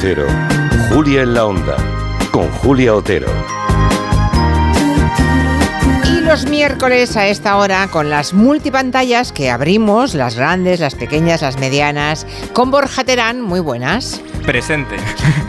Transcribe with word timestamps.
Cero. 0.00 0.26
Julia 0.92 1.22
en 1.22 1.34
la 1.34 1.44
Onda, 1.44 1.76
con 2.30 2.50
Julia 2.52 2.94
Otero. 2.94 3.28
Y 6.06 6.20
los 6.20 6.46
miércoles 6.48 7.16
a 7.16 7.26
esta 7.26 7.56
hora 7.56 7.86
con 7.88 8.08
las 8.10 8.32
multipantallas 8.32 9.32
que 9.32 9.50
abrimos, 9.50 10.14
las 10.14 10.36
grandes, 10.36 10.80
las 10.80 10.94
pequeñas, 10.94 11.42
las 11.42 11.58
medianas, 11.58 12.26
con 12.52 12.70
Borja 12.70 13.04
Terán, 13.04 13.40
muy 13.42 13.60
buenas. 13.60 14.20
Presente. 14.46 14.96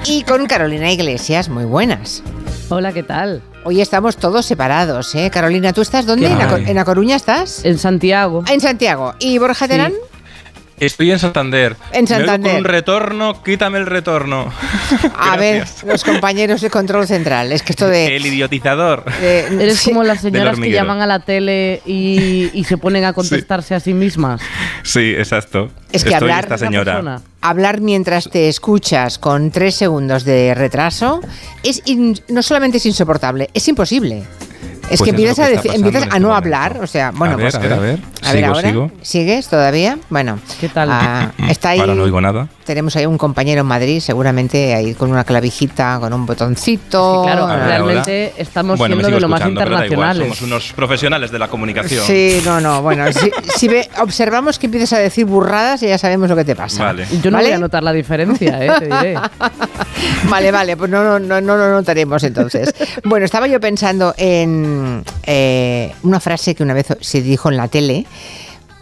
Y 0.06 0.24
con 0.24 0.46
Carolina 0.48 0.92
Iglesias, 0.92 1.50
muy 1.50 1.66
buenas. 1.66 2.22
Hola, 2.70 2.92
¿qué 2.94 3.04
tal? 3.04 3.42
Hoy 3.64 3.80
estamos 3.82 4.18
todos 4.18 4.46
separados, 4.46 5.14
¿eh? 5.16 5.30
Carolina, 5.32 5.72
¿tú 5.72 5.82
estás 5.82 6.06
dónde? 6.06 6.28
¿Qué 6.28 6.34
¿En, 6.34 6.42
A, 6.42 6.56
hay? 6.56 6.66
en 6.68 6.78
A 6.78 6.86
Coruña 6.86 7.16
estás? 7.16 7.64
En 7.64 7.78
Santiago. 7.78 8.44
En 8.50 8.60
Santiago. 8.60 9.14
¿Y 9.20 9.38
Borja 9.38 9.68
Sí. 9.68 9.74
Estoy 10.82 11.12
en 11.12 11.20
Santander. 11.20 11.76
En 11.94 12.02
Me 12.06 12.08
Santander. 12.08 12.52
con 12.54 12.60
un 12.62 12.66
retorno, 12.66 13.44
quítame 13.44 13.78
el 13.78 13.86
retorno. 13.86 14.52
A 15.16 15.38
ver, 15.38 15.66
los 15.86 16.04
compañeros 16.04 16.60
de 16.62 16.72
control 16.72 17.06
central. 17.06 17.52
Es 17.52 17.62
que 17.62 17.74
esto 17.74 17.88
de... 17.88 18.16
El 18.16 18.26
idiotizador. 18.26 19.04
Eres 19.22 19.78
sí. 19.78 19.92
como 19.92 20.04
las 20.04 20.22
señoras 20.22 20.60
que 20.60 20.72
llaman 20.72 21.00
a 21.00 21.06
la 21.06 21.20
tele 21.20 21.84
y, 21.86 22.50
y 22.54 22.64
se 22.64 22.78
ponen 22.80 23.06
a 23.06 23.14
contestarse 23.14 23.76
a 23.76 23.80
sí 23.80 23.94
mismas. 23.94 24.42
Sí, 24.82 25.14
exacto. 25.16 25.70
Es 25.92 26.04
que 26.04 26.10
Estoy 26.10 26.32
hablar- 26.32 26.46
esta 26.46 26.58
señora. 26.58 26.94
persona. 26.94 27.22
Hablar 27.42 27.80
mientras 27.82 28.28
te 28.32 28.50
escuchas 28.50 29.20
con 29.20 29.52
tres 29.52 29.76
segundos 29.76 30.24
de 30.26 30.56
retraso 30.56 31.22
es 31.62 31.84
in- 31.86 32.20
no 32.28 32.42
solamente 32.42 32.78
es 32.78 32.86
insoportable, 32.88 33.52
es 33.54 33.68
imposible. 33.68 34.24
Es 34.92 35.00
Pues 35.00 35.10
que 35.10 35.16
es 35.16 35.22
lo 35.22 35.30
empiezas, 35.30 35.48
que 35.50 35.54
a, 35.54 35.56
pasando 35.62 35.76
empiezas 35.88 36.02
a 36.02 36.06
este 36.08 36.20
no 36.20 36.28
momento. 36.28 36.36
hablar, 36.46 36.80
o 36.84 36.88
sea, 36.88 37.12
bueno, 37.12 37.34
a 37.34 37.38
ver, 37.38 37.46
pues 37.46 37.56
a 37.56 37.60
ver, 37.60 37.74
a 37.74 37.78
ver. 37.80 38.00
A 38.24 38.34
ver, 38.34 38.44
Sigo, 38.44 38.56
ahora. 38.56 38.70
sigo. 38.70 38.92
¿Sigues 39.02 39.48
todavía? 39.48 39.98
Bueno. 40.10 40.40
¿Qué 40.60 40.70
tal? 40.70 40.90
ah, 40.92 41.32
está 41.50 41.70
ahí. 41.70 41.80
Ahora 41.80 41.96
no 41.96 42.04
oigo 42.04 42.20
nada. 42.22 42.48
Tenemos 42.66 42.96
ahí 42.96 43.06
un 43.06 43.18
compañero 43.18 43.62
en 43.62 43.68
Madrid, 43.68 44.00
seguramente 44.00 44.74
ahí 44.76 44.94
con 44.94 45.12
una 45.12 45.24
clavijita, 45.24 45.98
con 46.00 46.14
un 46.14 46.26
botoncito. 46.26 47.24
Sí, 47.24 47.28
claro, 47.28 47.48
ver, 47.48 47.60
realmente 47.60 48.34
estamos 48.38 48.78
Bueno, 48.78 48.96
siendo 48.96 49.16
de 49.16 49.20
lo 49.22 49.28
más 49.28 49.40
igual, 49.42 49.52
internacionales. 49.52 50.24
Somos 50.24 50.42
unos 50.44 50.74
profesionales 50.74 51.32
de 51.32 51.40
la 51.40 51.48
comunicación. 51.48 52.06
Sí, 52.06 52.42
no, 52.46 52.62
no, 52.62 52.82
bueno, 52.82 53.12
si, 53.12 53.32
si 53.58 53.68
ve- 53.68 53.90
observamos 54.00 54.60
que 54.60 54.68
empiezas 54.68 54.94
a 54.94 55.00
decir 55.00 55.26
burradas, 55.26 55.82
ya 55.82 55.98
sabemos 55.98 56.30
lo 56.30 56.36
que 56.36 56.46
te 56.46 56.56
pasa. 56.56 56.84
Vale. 56.86 57.08
Yo 57.22 57.32
no 57.32 57.38
¿Vale? 57.38 57.50
voy 57.50 57.56
a 57.56 57.60
notar 57.60 57.84
la 57.84 57.92
diferencia, 57.94 58.64
¿eh? 58.64 58.72
te 58.80 58.86
diré. 58.86 59.16
Vale, 60.30 60.52
vale, 60.52 60.78
pues 60.78 60.90
no, 60.90 61.04
no, 61.04 61.20
no, 61.20 61.42
no 61.42 61.58
lo 61.58 61.72
notaremos 61.72 62.24
entonces. 62.24 62.74
Bueno, 63.04 63.26
estaba 63.26 63.48
yo 63.48 63.60
pensando 63.60 64.14
en 64.18 64.81
eh, 65.24 65.94
una 66.04 66.20
frase 66.20 66.56
que 66.56 66.64
una 66.64 66.74
vez 66.74 66.88
se 67.02 67.22
dijo 67.22 67.50
en 67.50 67.58
la 67.58 67.68
tele. 67.68 68.06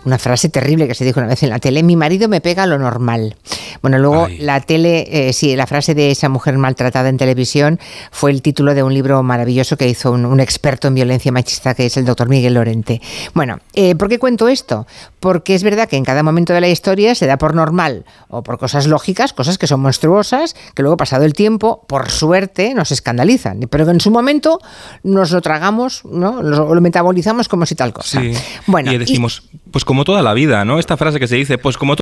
Una 0.09 0.17
frase 0.17 0.49
terrible 0.49 0.87
que 0.87 0.95
se 0.95 1.05
dijo 1.05 1.19
una 1.19 1.29
vez 1.29 1.43
en 1.43 1.51
la 1.51 1.59
tele. 1.59 1.83
Mi 1.83 1.95
marido 1.95 2.27
me 2.27 2.41
pega 2.41 2.65
lo 2.65 2.79
normal. 2.79 3.35
Bueno, 3.83 3.99
luego 3.99 4.25
Ay. 4.25 4.39
la 4.39 4.59
tele, 4.59 5.07
eh, 5.11 5.33
sí, 5.33 5.55
la 5.55 5.67
frase 5.67 5.93
de 5.93 6.09
esa 6.09 6.29
mujer 6.29 6.57
maltratada 6.57 7.09
en 7.09 7.17
televisión 7.17 7.79
fue 8.11 8.31
el 8.31 8.41
título 8.41 8.73
de 8.73 8.81
un 8.81 8.91
libro 8.91 9.21
maravilloso 9.21 9.77
que 9.77 9.87
hizo 9.87 10.11
un, 10.11 10.25
un 10.25 10.39
experto 10.39 10.87
en 10.87 10.95
violencia 10.95 11.31
machista 11.31 11.75
que 11.75 11.85
es 11.85 11.95
el 11.95 12.05
doctor 12.05 12.27
Miguel 12.27 12.55
Lorente. 12.55 13.03
Bueno, 13.35 13.59
eh, 13.75 13.93
¿por 13.93 14.09
qué 14.09 14.17
cuento 14.17 14.47
esto? 14.47 14.87
Porque 15.19 15.53
es 15.53 15.61
verdad 15.61 15.87
que 15.87 15.95
en 15.95 16.05
cada 16.05 16.23
momento 16.23 16.53
de 16.53 16.61
la 16.61 16.69
historia 16.69 17.13
se 17.13 17.27
da 17.27 17.37
por 17.37 17.53
normal 17.53 18.03
o 18.29 18.41
por 18.41 18.57
cosas 18.57 18.87
lógicas, 18.87 19.31
cosas 19.31 19.59
que 19.59 19.67
son 19.67 19.79
monstruosas, 19.79 20.55
que 20.73 20.81
luego 20.81 20.97
pasado 20.97 21.23
el 21.23 21.33
tiempo, 21.33 21.85
por 21.87 22.09
suerte, 22.09 22.73
nos 22.73 22.91
escandalizan. 22.91 23.59
Pero 23.69 23.85
que 23.85 23.91
en 23.91 24.01
su 24.01 24.09
momento 24.09 24.59
nos 25.03 25.29
lo 25.29 25.41
tragamos, 25.41 26.03
¿no? 26.05 26.41
Lo, 26.41 26.73
lo 26.73 26.81
metabolizamos 26.81 27.47
como 27.47 27.67
si 27.67 27.75
tal 27.75 27.93
cosa. 27.93 28.19
Sí. 28.19 28.33
Bueno, 28.65 28.91
y 28.91 28.97
decimos, 28.97 29.43
pues 29.71 29.85
como 29.85 30.03
toda 30.03 30.21
la 30.21 30.33
vida, 30.33 30.65
¿no? 30.65 30.79
Esta 30.79 30.97
frase 30.97 31.19
que 31.19 31.27
se 31.27 31.35
dice, 31.35 31.57
pues 31.57 31.77
como 31.77 31.95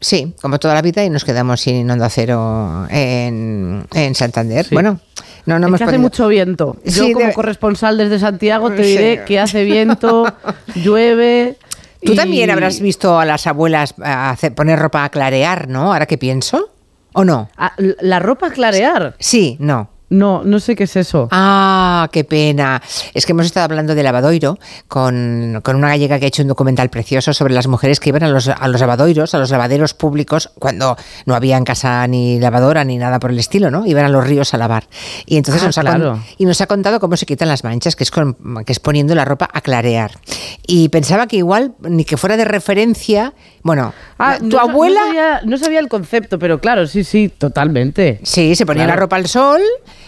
Sí, 0.00 0.34
como 0.42 0.58
toda 0.58 0.74
la 0.74 0.82
vida 0.82 1.02
y 1.04 1.08
nos 1.08 1.24
quedamos 1.24 1.60
sin 1.62 1.90
onda 1.90 2.10
cero 2.10 2.86
en, 2.90 3.86
en 3.94 4.14
Santander. 4.14 4.66
Sí. 4.66 4.74
Bueno, 4.74 5.00
no, 5.46 5.58
no 5.58 5.66
Es 5.66 5.68
hemos 5.68 5.78
que 5.78 5.84
hace 5.84 5.98
mucho 5.98 6.28
viento. 6.28 6.76
Yo 6.84 7.04
Sí, 7.04 7.12
como 7.14 7.26
debe- 7.26 7.32
corresponsal 7.34 7.96
desde 7.96 8.18
Santiago 8.18 8.70
te 8.70 8.84
Sí. 8.84 8.90
diré 8.90 9.24
que 9.24 9.38
hace 9.40 9.64
viento, 9.64 10.26
llueve... 10.74 11.56
Tú 12.04 12.12
y- 12.12 12.16
también 12.16 12.50
habrás 12.50 12.80
visto 12.80 13.18
a 13.18 13.24
las 13.24 13.46
abuelas 13.46 13.94
a 14.02 14.28
hacer- 14.30 14.54
poner 14.54 14.78
ropa 14.78 15.04
a 15.04 15.08
clarear, 15.08 15.68
¿no? 15.68 15.92
Ahora 15.94 16.04
que 16.04 16.18
pienso. 16.18 16.70
¿O 17.14 17.24
no? 17.24 17.48
Ah, 17.56 17.72
la 17.78 18.18
ropa 18.18 18.50
clarear. 18.50 19.14
Sí, 19.20 19.56
no. 19.60 19.88
No, 20.10 20.44
no 20.44 20.60
sé 20.60 20.76
qué 20.76 20.84
es 20.84 20.94
eso. 20.96 21.28
Ah, 21.32 22.08
qué 22.12 22.24
pena. 22.24 22.80
Es 23.14 23.24
que 23.26 23.32
hemos 23.32 23.46
estado 23.46 23.64
hablando 23.64 23.94
de 23.94 24.02
lavadoiro 24.02 24.58
con, 24.86 25.60
con 25.64 25.76
una 25.76 25.88
gallega 25.88 26.18
que 26.18 26.26
ha 26.26 26.28
hecho 26.28 26.42
un 26.42 26.48
documental 26.48 26.90
precioso 26.90 27.32
sobre 27.32 27.54
las 27.54 27.66
mujeres 27.66 28.00
que 28.00 28.10
iban 28.10 28.22
a 28.22 28.28
los, 28.28 28.48
a 28.48 28.68
los 28.68 28.80
lavadoiros, 28.80 29.34
a 29.34 29.38
los 29.38 29.50
lavaderos 29.50 29.94
públicos, 29.94 30.50
cuando 30.58 30.96
no 31.26 31.34
había 31.34 31.56
en 31.56 31.64
casa 31.64 32.06
ni 32.06 32.38
lavadora 32.38 32.84
ni 32.84 32.98
nada 32.98 33.18
por 33.18 33.30
el 33.30 33.38
estilo, 33.38 33.70
¿no? 33.70 33.86
Iban 33.86 34.04
a 34.04 34.08
los 34.08 34.26
ríos 34.26 34.52
a 34.54 34.58
lavar. 34.58 34.84
Y 35.26 35.36
entonces 35.36 35.62
Ah, 35.62 35.66
nos, 35.66 35.78
ha 35.78 35.82
con- 35.84 36.22
y 36.38 36.44
nos 36.44 36.60
ha 36.60 36.66
contado 36.66 37.00
cómo 37.00 37.16
se 37.16 37.26
quitan 37.26 37.48
las 37.48 37.64
manchas, 37.64 37.96
que 37.96 38.04
es, 38.04 38.10
con- 38.10 38.36
que 38.64 38.72
es 38.72 38.80
poniendo 38.80 39.14
la 39.14 39.24
ropa 39.24 39.48
a 39.52 39.62
clarear. 39.62 40.12
Y 40.66 40.90
pensaba 40.90 41.26
que 41.26 41.36
igual, 41.38 41.72
ni 41.80 42.04
que 42.04 42.16
fuera 42.16 42.36
de 42.36 42.44
referencia, 42.44 43.32
bueno, 43.64 43.92
Ah, 44.18 44.36
tu 44.38 44.46
no 44.50 44.60
abuela... 44.60 45.00
No 45.00 45.06
sabía, 45.06 45.40
no 45.44 45.58
sabía 45.58 45.80
el 45.80 45.88
concepto, 45.88 46.38
pero 46.38 46.60
claro, 46.60 46.86
sí, 46.86 47.02
sí, 47.02 47.28
totalmente. 47.28 48.20
Sí, 48.22 48.54
se 48.54 48.64
ponía 48.64 48.84
Claro. 48.84 48.96
la 48.96 49.00
ropa 49.00 49.16
al 49.16 49.26
sol 49.26 49.60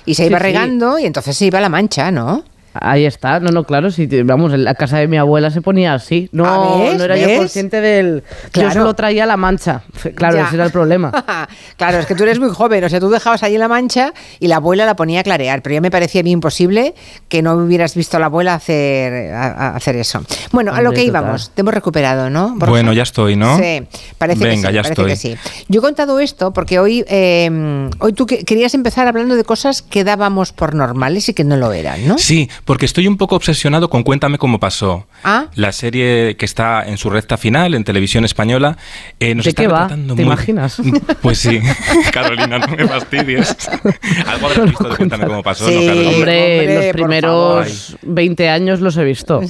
y 0.05 0.15
se 0.15 0.27
iba 0.27 0.39
sí. 0.39 0.43
regando 0.44 0.99
y 1.00 1.06
entonces 1.06 1.37
se 1.37 1.47
iba 1.47 1.61
la 1.61 1.69
mancha, 1.71 2.12
¿no? 2.12 2.45
Ahí 2.81 3.04
está, 3.06 3.41
no, 3.41 3.50
no, 3.50 3.64
claro, 3.64 3.91
te- 3.92 4.22
vamos, 4.22 4.53
en 4.53 4.64
la 4.64 4.75
casa 4.75 4.98
de 4.98 5.09
mi 5.09 5.16
abuela 5.16 5.50
se 5.50 5.60
ponía 5.62 5.94
así. 5.94 6.28
No, 6.32 6.44
Ah, 6.47 6.94
no 6.97 7.04
era 7.04 7.14
¿ves? 7.14 7.28
yo 7.28 7.37
consciente 7.38 7.81
del. 7.81 8.22
Claro. 8.53 8.69
Yo 8.70 8.75
solo 8.81 8.94
traía 8.94 9.26
la 9.26 9.37
mancha. 9.37 9.82
Claro, 10.14 10.37
Ya. 10.37 10.47
ese 10.47 10.56
era 10.56 10.64
el 10.64 10.70
problema. 10.72 11.10
claro, 11.76 11.98
es 11.98 12.06
que 12.06 12.15
tú 12.15 12.22
eres 12.22 12.38
muy 12.38 12.50
joven, 12.50 12.84
o 12.84 12.88
sea, 12.88 13.00
tú 13.00 13.09
dejabas 13.10 13.42
allí 13.42 13.59
la 13.59 13.69
mancha 13.69 14.12
y 14.41 14.48
la 14.48 14.56
abuela 14.56 14.86
la 14.86 14.97
ponía 14.97 15.20
a 15.20 15.22
clarear, 15.22 15.62
pero 15.62 15.75
ya 15.75 15.81
me 15.81 15.91
parecía 15.91 16.20
a 16.20 16.25
mí 16.25 16.31
imposible 16.31 16.94
que 17.28 17.42
no 17.42 17.54
hubieras 17.54 17.94
visto 17.94 18.16
a 18.16 18.20
la 18.20 18.26
abuela 18.26 18.54
hacer, 18.54 19.32
a- 19.32 19.47
a 19.69 19.76
hacer 19.76 19.97
eso. 19.97 20.22
Bueno, 20.53 20.72
a 20.75 20.81
lo 20.81 20.91
que 20.91 21.04
total. 21.04 21.22
íbamos, 21.22 21.50
te 21.50 21.60
hemos 21.62 21.75
recuperado, 21.75 22.31
¿no? 22.31 22.50
Borja? 22.56 22.70
Bueno, 22.70 22.92
ya 22.92 23.03
estoy, 23.03 23.36
¿no? 23.36 23.56
Sí, 23.59 23.82
parece 24.19 24.44
Venga, 24.44 24.69
que 24.69 24.69
sí, 24.69 24.75
ya 24.75 24.82
parece 24.82 24.88
estoy. 24.88 25.06
que 25.06 25.16
sí. 25.16 25.65
Yo 25.69 25.81
he 25.81 25.82
contado 25.82 26.19
esto 26.20 26.53
porque 26.53 26.78
hoy, 26.78 27.04
eh, 27.09 27.88
hoy 27.98 28.12
tú 28.12 28.26
que- 28.26 28.44
querías 28.44 28.75
empezar 28.75 29.06
hablando 29.09 29.36
de 29.36 29.44
cosas 29.44 29.82
que 29.82 30.04
dábamos 30.04 30.53
por 30.53 30.75
normales 30.75 31.28
y 31.28 31.34
que 31.34 31.44
no 31.44 31.56
lo 31.56 31.72
eran, 31.72 32.06
¿no? 32.06 32.19
Sí, 32.19 32.48
porque 32.66 32.84
estoy 32.84 33.06
un 33.09 33.16
poco 33.16 33.34
obsesionado 33.37 33.88
con 33.88 34.03
Cuéntame 34.03 34.37
cómo 34.37 34.60
pasó. 34.60 35.06
Ah. 35.25 35.47
La 35.54 35.72
serie 35.72 36.37
que 36.37 36.44
está 36.44 36.84
en 36.87 36.99
su 36.99 37.09
recta 37.09 37.38
final 37.38 37.75
en 37.75 37.84
televisión 37.84 38.27
española. 38.27 38.77
eh, 39.21 39.34
nos 39.34 39.44
¿De 39.44 39.50
está 39.50 39.62
qué 39.62 39.69
va? 39.69 39.88
¿Te 39.88 39.97
muy- 39.97 40.22
imaginas? 40.22 40.77
Pues 41.22 41.38
sí. 41.38 41.60
Carolina, 42.12 42.59
no 42.59 42.66
me 42.77 42.87
fastidies. 42.87 43.56
Algo 44.27 44.47
habrás 44.49 44.66
visto 44.66 44.88
de 44.88 44.97
Cuéntame 44.97 45.27
cómo 45.27 45.43
pasó, 45.43 45.66
Sí. 45.66 45.75
¿no, 45.75 45.81
Carolina? 45.87 46.10
Hombre, 46.10 46.59
hombre, 46.60 46.84
los 46.87 46.93
primeros 46.93 47.97
20 48.03 48.49
años 48.50 48.81
los 48.81 48.97
he 48.97 49.04
visto. 49.04 49.41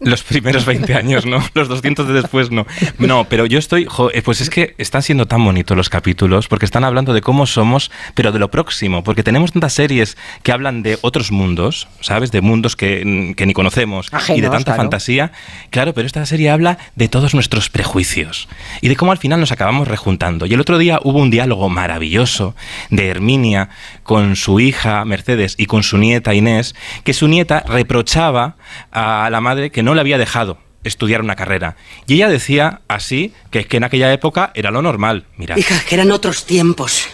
Los 0.00 0.22
primeros 0.22 0.64
20 0.64 0.94
años, 0.94 1.26
¿no? 1.26 1.38
Los 1.54 1.68
200 1.68 2.06
de 2.08 2.14
después, 2.14 2.50
no. 2.50 2.66
No, 2.98 3.24
pero 3.28 3.44
yo 3.46 3.58
estoy... 3.58 3.84
jo, 3.86 4.10
eh, 4.12 4.22
pues 4.22 4.40
es 4.40 4.50
que 4.50 4.74
están 4.78 5.02
siendo 5.02 5.26
tan 5.26 5.44
bonitos 5.44 5.76
los 5.76 5.88
capítulos 5.90 6.48
porque 6.48 6.64
están 6.64 6.84
hablando 6.84 7.12
de 7.12 7.20
cómo 7.20 7.46
somos, 7.46 7.90
pero 8.14 8.32
de 8.32 8.38
lo 8.38 8.50
próximo. 8.50 9.02
Porque 9.04 9.22
tenemos 9.22 9.52
tantas 9.52 9.72
series 9.72 10.16
que 10.42 10.52
hablan 10.52 10.82
de 10.82 10.98
otros 11.02 11.32
mundos, 11.32 11.88
¿sabes? 12.00 12.19
De 12.20 12.42
mundos 12.42 12.76
que, 12.76 13.34
que 13.36 13.46
ni 13.46 13.54
conocemos 13.54 14.08
y 14.08 14.10
de 14.10 14.16
Ajenos, 14.16 14.50
tanta 14.50 14.64
claro. 14.64 14.82
fantasía. 14.82 15.32
Claro, 15.70 15.94
pero 15.94 16.06
esta 16.06 16.24
serie 16.26 16.50
habla 16.50 16.76
de 16.94 17.08
todos 17.08 17.32
nuestros 17.34 17.70
prejuicios 17.70 18.48
y 18.82 18.88
de 18.88 18.96
cómo 18.96 19.12
al 19.12 19.18
final 19.18 19.40
nos 19.40 19.52
acabamos 19.52 19.88
rejuntando. 19.88 20.44
Y 20.44 20.52
el 20.52 20.60
otro 20.60 20.76
día 20.76 21.00
hubo 21.02 21.18
un 21.18 21.30
diálogo 21.30 21.68
maravilloso 21.70 22.54
de 22.90 23.08
Herminia 23.08 23.70
con 24.02 24.36
su 24.36 24.60
hija 24.60 25.04
Mercedes 25.04 25.54
y 25.56 25.66
con 25.66 25.82
su 25.82 25.96
nieta 25.96 26.34
Inés, 26.34 26.74
que 27.04 27.14
su 27.14 27.26
nieta 27.26 27.64
reprochaba 27.66 28.56
a 28.92 29.28
la 29.30 29.40
madre 29.40 29.70
que 29.70 29.82
no 29.82 29.94
le 29.94 30.02
había 30.02 30.18
dejado 30.18 30.58
estudiar 30.84 31.22
una 31.22 31.36
carrera. 31.36 31.76
Y 32.06 32.14
ella 32.14 32.28
decía 32.28 32.80
así 32.88 33.32
que 33.50 33.60
es 33.60 33.66
que 33.66 33.76
en 33.76 33.84
aquella 33.84 34.12
época 34.12 34.50
era 34.54 34.70
lo 34.70 34.82
normal. 34.82 35.26
Mira, 35.36 35.58
Hija, 35.58 35.80
que 35.88 35.94
eran 35.94 36.10
otros 36.10 36.44
tiempos. 36.44 37.06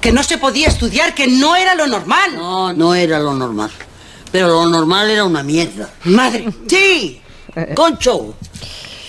Que 0.00 0.12
no 0.12 0.22
se 0.22 0.36
podía 0.36 0.68
estudiar, 0.68 1.14
que 1.14 1.26
no 1.26 1.56
era 1.56 1.74
lo 1.74 1.86
normal. 1.86 2.34
No, 2.34 2.72
no 2.74 2.94
era 2.94 3.18
lo 3.18 3.34
normal. 3.34 3.70
Pero 4.34 4.48
lo 4.48 4.66
normal 4.66 5.08
era 5.08 5.22
una 5.22 5.44
mierda. 5.44 5.88
Madre. 6.02 6.52
Sí, 6.66 7.20
concho. 7.76 8.34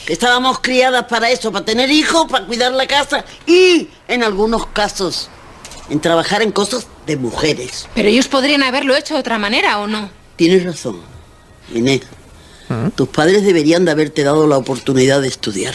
Que 0.06 0.13
estábamos 0.13 0.60
criadas 0.60 1.06
para 1.06 1.31
eso, 1.31 1.51
para 1.51 1.66
tener 1.66 1.89
hijos, 1.89 2.27
para 2.30 2.45
cuidar 2.45 2.72
la 2.74 2.86
casa 2.86 3.25
y, 3.48 3.89
en 4.07 4.24
algunos 4.24 4.68
casos, 4.68 5.30
en 5.89 6.00
trabajar 6.00 6.44
en 6.44 6.51
cosas 6.51 6.86
de 7.07 7.18
mujeres. 7.18 7.88
Pero 7.95 8.07
ellos 8.07 8.27
podrían 8.27 8.62
haberlo 8.62 8.95
hecho 8.95 9.16
de 9.16 9.22
otra 9.22 9.39
manera, 9.39 9.80
¿o 9.80 9.88
no? 9.88 10.12
Tienes 10.36 10.63
razón, 10.63 11.01
Inés. 11.74 12.01
Tus 12.94 13.10
padres 13.10 13.44
deberían 13.44 13.83
de 13.83 13.89
haberte 13.89 14.24
dado 14.24 14.45
la 14.45 14.60
oportunidad 14.60 15.22
de 15.22 15.30
estudiar. 15.30 15.74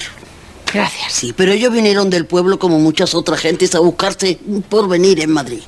Gracias. 0.73 1.13
Sí, 1.13 1.33
pero 1.33 1.51
ellos 1.51 1.73
vinieron 1.73 2.09
del 2.09 2.25
pueblo 2.25 2.61
como 2.61 2.79
muchas 2.79 3.17
otras 3.17 3.41
gentes 3.41 3.75
a 3.75 3.81
buscarse 3.81 4.39
un 4.47 4.63
porvenir 4.63 5.19
en 5.19 5.33
Madrid. 5.33 5.63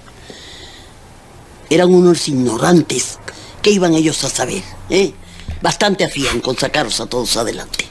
Eran 1.68 1.92
unos 1.92 2.28
ignorantes. 2.28 3.18
¿Qué 3.62 3.70
iban 3.70 3.94
ellos 3.94 4.22
a 4.24 4.28
saber? 4.28 4.62
¿eh? 4.90 5.12
Bastante 5.62 6.04
hacían 6.04 6.40
con 6.40 6.58
sacaros 6.58 7.00
a 7.00 7.06
todos 7.06 7.36
adelante. 7.36 7.81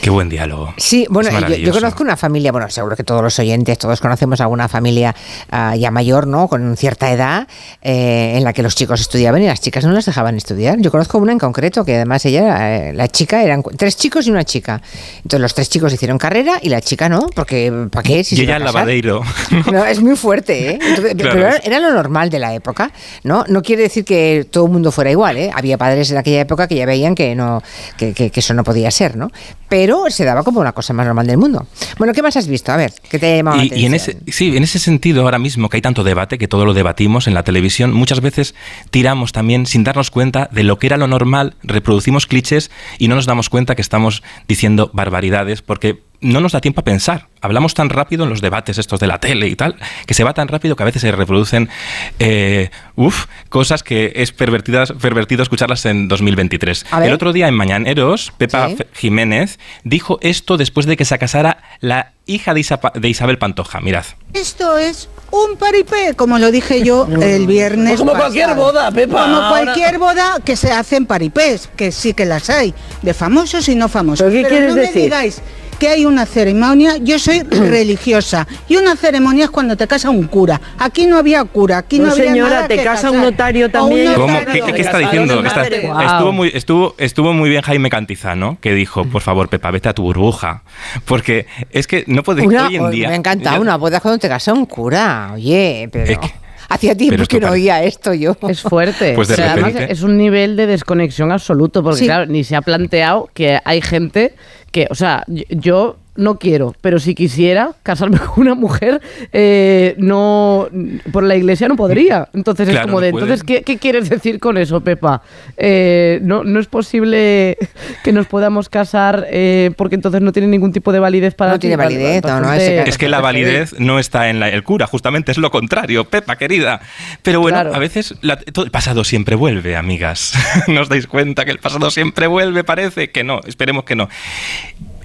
Qué 0.00 0.08
buen 0.10 0.28
diálogo. 0.28 0.72
Sí, 0.78 1.06
bueno, 1.10 1.30
yo- 1.56 1.72
conozco 1.72 2.02
una 2.02 2.16
familia, 2.16 2.52
bueno, 2.52 2.70
seguro 2.70 2.96
que 2.96 3.04
todos 3.04 3.22
los 3.22 3.38
oyentes, 3.38 3.76
todos 3.78 4.00
conocemos 4.00 4.40
alguna 4.40 4.68
familia 4.68 5.14
ah, 5.50 5.76
ya 5.76 5.90
mayor, 5.90 6.26
¿no? 6.26 6.48
Con 6.48 6.76
cierta 6.76 7.10
edad, 7.12 7.46
eh, 7.82 8.34
en 8.36 8.44
la 8.44 8.52
que 8.52 8.62
los 8.62 8.74
chicos 8.74 9.00
estudiaban 9.00 9.42
y 9.42 9.46
las 9.46 9.60
chicas 9.60 9.84
no 9.84 9.92
las 9.92 10.06
dejaban 10.06 10.36
estudiar. 10.36 10.78
Yo 10.80 10.90
conozco 10.90 11.18
una 11.18 11.32
en 11.32 11.38
concreto, 11.38 11.84
que 11.84 11.96
además 11.96 12.24
ella, 12.24 12.88
eh, 12.88 12.92
la 12.94 13.08
chica, 13.08 13.42
eran 13.42 13.62
tres 13.76 13.96
chicos 13.96 14.26
y 14.26 14.30
una 14.30 14.44
chica. 14.44 14.80
Entonces 15.16 15.40
los 15.40 15.54
tres 15.54 15.68
chicos 15.68 15.92
hicieron 15.92 16.16
carrera 16.18 16.58
y 16.62 16.70
la 16.70 16.80
chica 16.80 17.08
no, 17.08 17.26
porque 17.34 17.70
¿para 17.92 18.02
qué? 18.02 18.24
Si 18.24 18.36
y 18.36 18.40
ella 18.40 18.44
iba 18.44 18.54
a 18.54 18.56
en 18.58 18.62
casar. 18.64 18.74
lavadero. 18.80 19.22
No, 19.70 19.84
es 19.84 20.00
muy 20.00 20.16
fuerte, 20.16 20.70
¿eh? 20.70 20.78
Entonces, 20.80 21.14
Claro, 21.14 21.32
pero 21.34 21.48
era, 21.62 21.78
lo 21.80 21.92
normal 21.92 22.30
de 22.30 22.38
la 22.38 22.54
época, 22.54 22.90
¿no? 23.24 23.44
No 23.48 23.62
quiere 23.62 23.82
decir 23.82 24.04
que 24.04 24.46
todo 24.50 24.64
el 24.66 24.72
mundo 24.72 24.90
fuera 24.92 25.10
igual, 25.10 25.36
¿eh? 25.36 25.50
Había 25.54 25.76
padres 25.76 26.10
en 26.10 26.16
aquella 26.18 26.40
época 26.40 26.66
que 26.68 26.74
ya 26.76 26.86
veían 26.86 27.14
que 27.14 27.34
no 27.34 27.62
que, 27.96 28.14
que- 28.14 28.30
que 28.30 28.40
eso 28.40 28.54
no 28.54 28.64
podía 28.64 28.90
ser, 28.90 29.16
¿no? 29.16 29.30
Pero 29.68 29.89
se 30.08 30.24
daba 30.24 30.42
como 30.42 30.60
una 30.60 30.72
cosa 30.72 30.92
más 30.92 31.06
normal 31.06 31.26
del 31.26 31.38
mundo. 31.38 31.66
Bueno, 31.98 32.12
¿qué 32.12 32.22
más 32.22 32.36
has 32.36 32.46
visto? 32.46 32.72
A 32.72 32.76
ver, 32.76 32.92
¿qué 33.08 33.18
te 33.18 33.42
la 33.42 33.56
Y, 33.64 33.72
y 33.74 33.86
en 33.86 33.94
ese, 33.94 34.12
atención? 34.12 34.34
sí, 34.34 34.56
en 34.56 34.62
ese 34.62 34.78
sentido, 34.78 35.22
ahora 35.22 35.38
mismo 35.38 35.68
que 35.68 35.76
hay 35.76 35.82
tanto 35.82 36.04
debate, 36.04 36.38
que 36.38 36.48
todo 36.48 36.64
lo 36.64 36.74
debatimos 36.74 37.26
en 37.26 37.34
la 37.34 37.42
televisión, 37.42 37.92
muchas 37.92 38.20
veces 38.20 38.54
tiramos 38.90 39.32
también, 39.32 39.66
sin 39.66 39.84
darnos 39.84 40.10
cuenta 40.10 40.48
de 40.52 40.64
lo 40.64 40.78
que 40.78 40.86
era 40.86 40.96
lo 40.96 41.06
normal, 41.06 41.54
reproducimos 41.62 42.26
clichés 42.26 42.70
y 42.98 43.08
no 43.08 43.14
nos 43.14 43.26
damos 43.26 43.48
cuenta 43.48 43.74
que 43.74 43.82
estamos 43.82 44.22
diciendo 44.48 44.90
barbaridades 44.92 45.62
porque 45.62 46.09
no 46.20 46.40
nos 46.40 46.52
da 46.52 46.60
tiempo 46.60 46.80
a 46.82 46.84
pensar. 46.84 47.28
Hablamos 47.40 47.72
tan 47.72 47.88
rápido 47.88 48.24
en 48.24 48.30
los 48.30 48.42
debates 48.42 48.76
estos 48.76 49.00
de 49.00 49.06
la 49.06 49.18
tele 49.18 49.48
y 49.48 49.56
tal, 49.56 49.76
que 50.06 50.12
se 50.12 50.22
va 50.24 50.34
tan 50.34 50.48
rápido 50.48 50.76
que 50.76 50.82
a 50.82 50.86
veces 50.86 51.00
se 51.00 51.10
reproducen 51.12 51.70
eh, 52.18 52.70
uf, 52.96 53.24
cosas 53.48 53.82
que 53.82 54.12
es 54.16 54.30
pervertidas, 54.32 54.92
pervertido 54.92 55.42
escucharlas 55.42 55.86
en 55.86 56.08
2023. 56.08 56.86
A 56.90 56.98
ver. 57.00 57.08
El 57.08 57.14
otro 57.14 57.32
día 57.32 57.48
en 57.48 57.54
Mañaneros, 57.54 58.32
Pepa 58.36 58.68
Sí. 58.68 58.76
Jiménez 58.92 59.58
dijo 59.84 60.18
esto 60.20 60.56
después 60.58 60.84
de 60.86 60.96
que 60.98 61.04
se 61.06 61.18
casara 61.18 61.62
la 61.80 62.12
hija 62.26 62.52
de, 62.54 62.60
Isa- 62.60 62.80
de 62.94 63.08
Isabel 63.08 63.38
Pantoja. 63.38 63.80
Mirad. 63.80 64.04
Esto 64.34 64.76
es 64.76 65.08
un 65.30 65.56
paripé, 65.56 66.14
como 66.14 66.38
lo 66.38 66.50
dije 66.50 66.82
yo 66.84 67.08
el 67.22 67.46
viernes. 67.46 67.88
Pues 67.92 68.00
como 68.00 68.12
pasado. 68.12 68.30
cualquier 68.30 68.54
boda, 68.56 68.90
Pepa, 68.92 69.22
Como 69.24 69.48
cualquier 69.48 69.98
boda 69.98 70.36
que 70.44 70.56
se 70.56 70.70
hacen 70.70 71.06
paripés, 71.06 71.68
que 71.76 71.90
sí 71.90 72.12
que 72.12 72.26
las 72.26 72.50
hay, 72.50 72.74
de 73.00 73.14
famosos 73.14 73.68
y 73.70 73.74
no 73.74 73.88
famosos. 73.88 74.26
¿Pero 74.30 74.42
qué 74.42 74.48
quieres 74.48 74.68
no 74.70 74.74
me 74.76 74.80
decir? 74.82 75.02
digáis 75.04 75.40
que 75.80 75.88
hay 75.88 76.06
una 76.06 76.26
ceremonia, 76.26 76.98
yo 76.98 77.18
soy 77.18 77.40
religiosa, 77.50 78.46
y 78.68 78.76
una 78.76 78.94
ceremonia 78.94 79.44
es 79.46 79.50
cuando 79.50 79.76
te 79.76 79.88
casa 79.88 80.10
un 80.10 80.28
cura. 80.28 80.60
Aquí 80.78 81.06
no 81.06 81.16
había 81.16 81.42
cura, 81.44 81.78
aquí 81.78 81.98
no, 81.98 82.06
No, 82.06 82.12
había 82.12 82.24
señora, 82.26 82.50
nada 82.54 82.68
te 82.68 82.76
que 82.76 82.84
casa 82.84 83.10
un 83.10 83.20
notario 83.22 83.66
un 83.66 83.72
también. 83.72 84.12
¿Cómo? 84.14 84.28
notario. 84.32 84.52
¿Qué, 84.66 84.70
qué- 84.72 84.76
qué 84.76 84.82
está 84.82 84.98
diciendo? 84.98 85.42
Está- 85.44 85.66
estuvo, 85.66 86.32
muy, 86.32 86.52
estuvo, 86.54 86.94
estuvo 86.98 87.32
muy 87.32 87.50
bien 87.50 87.62
Jaime 87.62 87.90
Cantizano, 87.90 88.58
que 88.60 88.74
dijo, 88.74 89.04
por 89.06 89.22
favor, 89.22 89.48
Pepa, 89.48 89.70
vete 89.72 89.88
a 89.88 89.94
tu 89.94 90.02
burbuja. 90.02 90.62
Porque 91.06 91.46
es 91.70 91.86
que 91.86 92.04
no 92.06 92.22
puede 92.22 92.46
Una- 92.46 92.68
hoy 92.68 92.76
en 92.76 92.90
día... 92.90 93.08
me 93.08 93.14
encanta 93.16 93.58
una 93.58 93.76
boda 93.76 94.00
cuando 94.00 94.18
te 94.18 94.28
casa 94.28 94.52
un 94.52 94.66
cura. 94.66 95.30
Oye, 95.34 95.88
pero 95.90 96.04
Es 96.04 96.18
que- 96.18 96.30
hacía 96.68 96.94
tiempo 96.94 97.24
que 97.26 97.40
no 97.40 97.50
oía 97.50 97.82
esto 97.82 98.14
yo. 98.14 98.36
Es 98.48 98.60
fuerte. 98.60 99.14
Pues 99.14 99.26
de 99.28 99.34
O 99.34 99.36
sea, 99.38 99.52
además 99.54 99.72
es 99.88 100.02
un 100.02 100.16
nivel 100.16 100.54
de 100.56 100.66
desconexión 100.66 101.32
absoluto, 101.32 101.82
porque 101.82 101.98
Sí. 102.00 102.04
claro, 102.04 102.26
ni 102.26 102.44
se 102.44 102.54
ha 102.54 102.62
planteado 102.62 103.28
que 103.34 103.58
hay 103.64 103.80
gente 103.82 104.34
que, 104.72 104.86
o 104.90 104.94
sea, 104.94 105.24
yo- 105.28 105.96
no 106.20 106.38
quiero, 106.38 106.74
pero 106.80 106.98
si 107.00 107.14
quisiera 107.14 107.72
casarme 107.82 108.18
con 108.34 108.42
una 108.42 108.54
mujer, 108.54 109.00
eh, 109.32 109.94
no, 109.98 110.68
por 111.12 111.24
la 111.24 111.34
iglesia 111.36 111.66
no 111.68 111.76
podría. 111.76 112.28
Entonces 112.34 112.68
es 112.68 112.78
como 112.80 113.00
de, 113.00 113.08
entonces, 113.08 113.42
¿qué, 113.42 113.62
qué 113.62 113.78
quieres 113.78 114.08
decir 114.08 114.38
con 114.38 114.56
eso, 114.58 114.80
Pepa? 114.82 115.22
Eh, 115.56 116.20
no, 116.22 116.44
no 116.44 116.60
es 116.60 116.66
posible 116.68 117.56
que 118.04 118.12
nos 118.12 118.26
podamos 118.26 118.68
casar 118.68 119.26
eh, 119.30 119.70
porque 119.76 119.94
entonces 119.96 120.20
no 120.20 120.32
tiene 120.32 120.46
ningún 120.48 120.72
tipo 120.72 120.92
de 120.92 120.98
validez 121.00 121.34
para 121.34 121.52
No 121.52 121.56
ti. 121.58 121.62
tiene 121.62 121.76
validez, 121.76 122.22
no, 122.22 122.40
no, 122.40 122.46
Bastante- 122.48 122.80
ese 122.82 122.88
Es 122.90 122.98
que 122.98 123.08
la 123.08 123.20
validez 123.20 123.74
no 123.78 123.98
está 123.98 124.28
en 124.30 124.38
la- 124.40 124.48
el 124.48 124.62
cura, 124.62 124.86
justamente 124.86 125.32
es 125.32 125.38
lo 125.38 125.50
contrario, 125.50 126.04
Pepa, 126.04 126.36
querida. 126.36 126.80
Pero 127.22 127.40
bueno, 127.40 127.56
Claro. 127.56 127.74
a 127.74 127.78
veces 127.78 128.14
la- 128.20 128.36
todo 128.36 128.64
el 128.64 128.70
pasado 128.70 129.04
siempre 129.04 129.34
vuelve, 129.36 129.76
amigas. 129.76 130.34
¿No 130.68 130.82
os 130.82 130.88
dais 130.88 131.06
cuenta 131.06 131.44
que 131.44 131.50
el 131.50 131.58
pasado 131.58 131.90
siempre 131.90 132.26
vuelve? 132.26 132.64
Parece 132.64 133.10
que 133.10 133.24
no, 133.24 133.40
esperemos 133.46 133.84
que 133.84 133.96
no. 133.96 134.08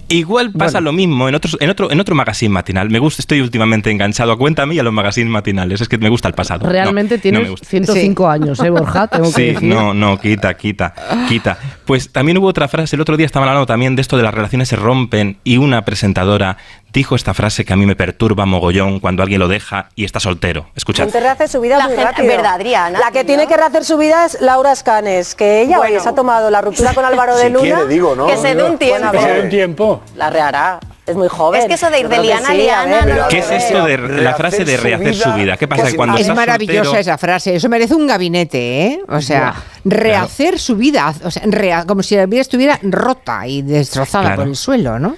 Igual 0.10 0.52
pasa 0.52 0.74
Bueno. 0.80 0.92
lo 0.92 0.94
mismo 0.94 1.28
en, 1.30 1.36
otros, 1.36 1.58
en, 1.60 1.70
otro, 1.70 1.92
en 1.92 2.00
otro 2.00 2.14
magazine 2.16 2.50
matinal. 2.54 2.90
Me 2.90 3.00
gusta, 3.00 3.22
estoy 3.22 3.42
últimamente 3.42 3.90
enganchado 3.90 4.32
a 4.32 4.38
Cuéntame 4.38 4.76
y 4.76 4.80
a 4.80 4.84
los 4.84 4.94
magazines 4.94 5.30
matinales. 5.32 5.82
Es 5.82 5.90
que 5.90 5.98
me 5.98 6.10
gusta 6.10 6.28
el 6.28 6.34
pasado. 6.36 6.66
No, 6.66 6.72
Realmente 6.72 7.16
no 7.16 7.22
tienes 7.22 7.50
gusta. 7.50 7.68
105 7.68 8.30
años, 8.30 8.60
¿eh, 8.60 8.70
Borja? 8.70 9.08
Tengo 9.12 9.26
que 9.26 9.32
Sí, 9.32 9.42
decir. 9.48 9.64
no, 9.64 9.94
no, 9.94 10.20
quita, 10.20 10.54
quita, 10.56 10.94
quita. 11.28 11.58
Pues 11.86 12.10
también 12.12 12.38
hubo 12.38 12.48
otra 12.48 12.68
frase, 12.68 12.96
el 12.96 13.02
otro 13.02 13.18
día 13.18 13.26
estaba 13.26 13.46
hablando 13.48 13.66
también 13.66 13.96
de 13.96 14.02
esto 14.02 14.18
de 14.18 14.24
las 14.24 14.34
relaciones 14.34 14.68
se 14.70 14.76
rompen 14.76 15.38
y 15.44 15.58
una 15.58 15.84
presentadora 15.86 16.58
dijo 16.96 17.16
esta 17.16 17.34
frase 17.34 17.66
que 17.66 17.74
a 17.74 17.76
mí 17.76 17.86
me 17.86 17.96
perturba 17.96 18.46
mogollón 18.48 19.00
cuando 19.00 19.22
alguien 19.22 19.40
lo 19.40 19.48
deja 19.48 19.90
y 19.96 20.06
está 20.06 20.20
soltero. 20.20 20.70
Escuchad. 20.76 21.04
gente 21.04 21.20
rehace 21.20 21.48
su 21.48 21.62
vida 21.62 21.78
La 21.78 21.86
muy 21.88 21.96
gente- 21.96 22.10
rápido. 22.12 22.28
verdad, 22.30 22.54
Adriana, 22.56 23.00
La 23.00 23.12
que 23.12 23.20
¿no? 23.24 23.28
tiene 23.28 23.48
que 23.48 23.56
rehacer 23.58 23.84
su 23.86 23.98
vida 23.98 24.26
es 24.26 24.42
Laura 24.42 24.72
Escanes, 24.72 25.36
que 25.36 25.62
ella 25.62 25.78
Bueno. 25.78 25.96
hoy 25.98 26.02
se 26.02 26.10
ha 26.10 26.16
tomado 26.16 26.50
la 26.50 26.62
ruptura 26.62 26.94
con 26.94 27.06
Álvaro 27.06 27.36
de 27.36 27.44
Si 27.48 27.50
Luna. 27.52 27.62
quiere, 27.64 27.88
digo, 27.88 28.16
¿no? 28.16 28.26
que 28.28 28.38
se 28.38 28.56
dé 28.56 28.64
un 28.64 28.78
tiempo. 28.78 29.08
A 29.08 29.12
Que 29.12 29.20
se 29.20 29.28
dé 29.34 29.42
un 29.42 29.50
tiempo. 29.50 30.02
la 30.16 30.30
rehará. 30.30 30.80
Es 31.06 31.16
muy 31.16 31.28
joven. 31.28 31.62
Es 31.62 31.68
que 31.68 31.76
eso 31.76 31.88
de 31.92 32.00
ir 32.00 32.10
de 32.10 32.18
liana 32.18 32.48
a 32.48 32.52
sí, 32.52 32.54
a 32.54 32.64
liana, 32.86 33.06
ver, 33.06 33.08
no 33.16 33.22
lo 33.24 33.28
¿Qué 33.28 33.38
es 33.38 33.52
esto 33.52 33.86
de 33.86 33.96
la 34.24 34.34
frase 34.34 34.66
de 34.66 34.76
rehacer 34.78 35.14
su 35.14 35.32
vida? 35.34 35.56
¿Qué 35.56 35.68
pasa? 35.68 35.82
Pues 35.84 35.92
Que 35.94 35.98
cuando 35.98 36.16
es 36.16 36.22
estás 36.22 36.36
maravillosa 36.36 36.84
soltero- 36.84 37.00
esa 37.00 37.18
frase, 37.20 37.56
eso 37.56 37.70
merece 37.70 37.94
un 37.94 38.08
gabinete, 38.08 38.86
¿eh? 38.88 39.00
O 39.08 39.22
sea, 39.22 39.54
rehacer 39.84 40.58
su 40.58 40.76
vida, 40.76 41.14
o 41.24 41.30
sea, 41.30 41.44
como 41.86 42.02
si 42.02 42.16
la 42.16 42.26
vida 42.26 42.42
estuviera 42.42 42.80
rota 42.82 43.46
y 43.46 43.62
destrozada 43.62 44.24
Claro. 44.26 44.42
por 44.42 44.48
el 44.48 44.56
suelo, 44.56 44.98
¿no? 44.98 45.16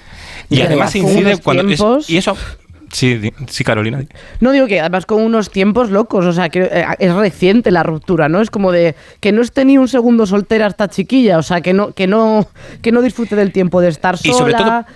Y 0.50 0.60
además 0.60 0.92
Con 0.92 1.02
incide 1.02 1.36
cuando... 1.38 1.62
es- 1.62 1.80
tiempos- 1.80 2.10
y 2.10 2.16
eso... 2.16 2.36
Sí, 2.90 3.20
sí, 3.48 3.64
Carolina. 3.64 4.02
No 4.40 4.50
digo 4.50 4.66
que 4.66 4.80
además 4.80 5.04
con 5.04 5.20
unos 5.22 5.50
tiempos 5.50 5.90
locos, 5.90 6.24
o 6.24 6.32
sea, 6.32 6.48
que 6.48 6.60
eh, 6.72 6.86
es 6.98 7.14
reciente 7.14 7.70
la 7.70 7.82
ruptura, 7.82 8.30
¿no? 8.30 8.40
Es 8.40 8.50
como 8.50 8.72
de 8.72 8.94
que 9.20 9.30
no 9.30 9.42
esté 9.42 9.66
ni 9.66 9.76
un 9.76 9.88
segundo 9.88 10.24
soltera 10.24 10.66
esta 10.66 10.88
chiquilla, 10.88 11.36
o 11.36 11.42
sea, 11.42 11.60
que 11.60 11.74
no 11.74 11.92
que 11.92 12.06
no 12.06 12.48
que 12.80 12.90
no 12.90 13.02
disfrute 13.02 13.36
del 13.36 13.52
tiempo 13.52 13.82
de 13.82 13.88
estar 13.90 14.16
sola. 14.16 14.34
Y 14.34 14.38
sobre 14.38 14.54
todo, 14.54 14.86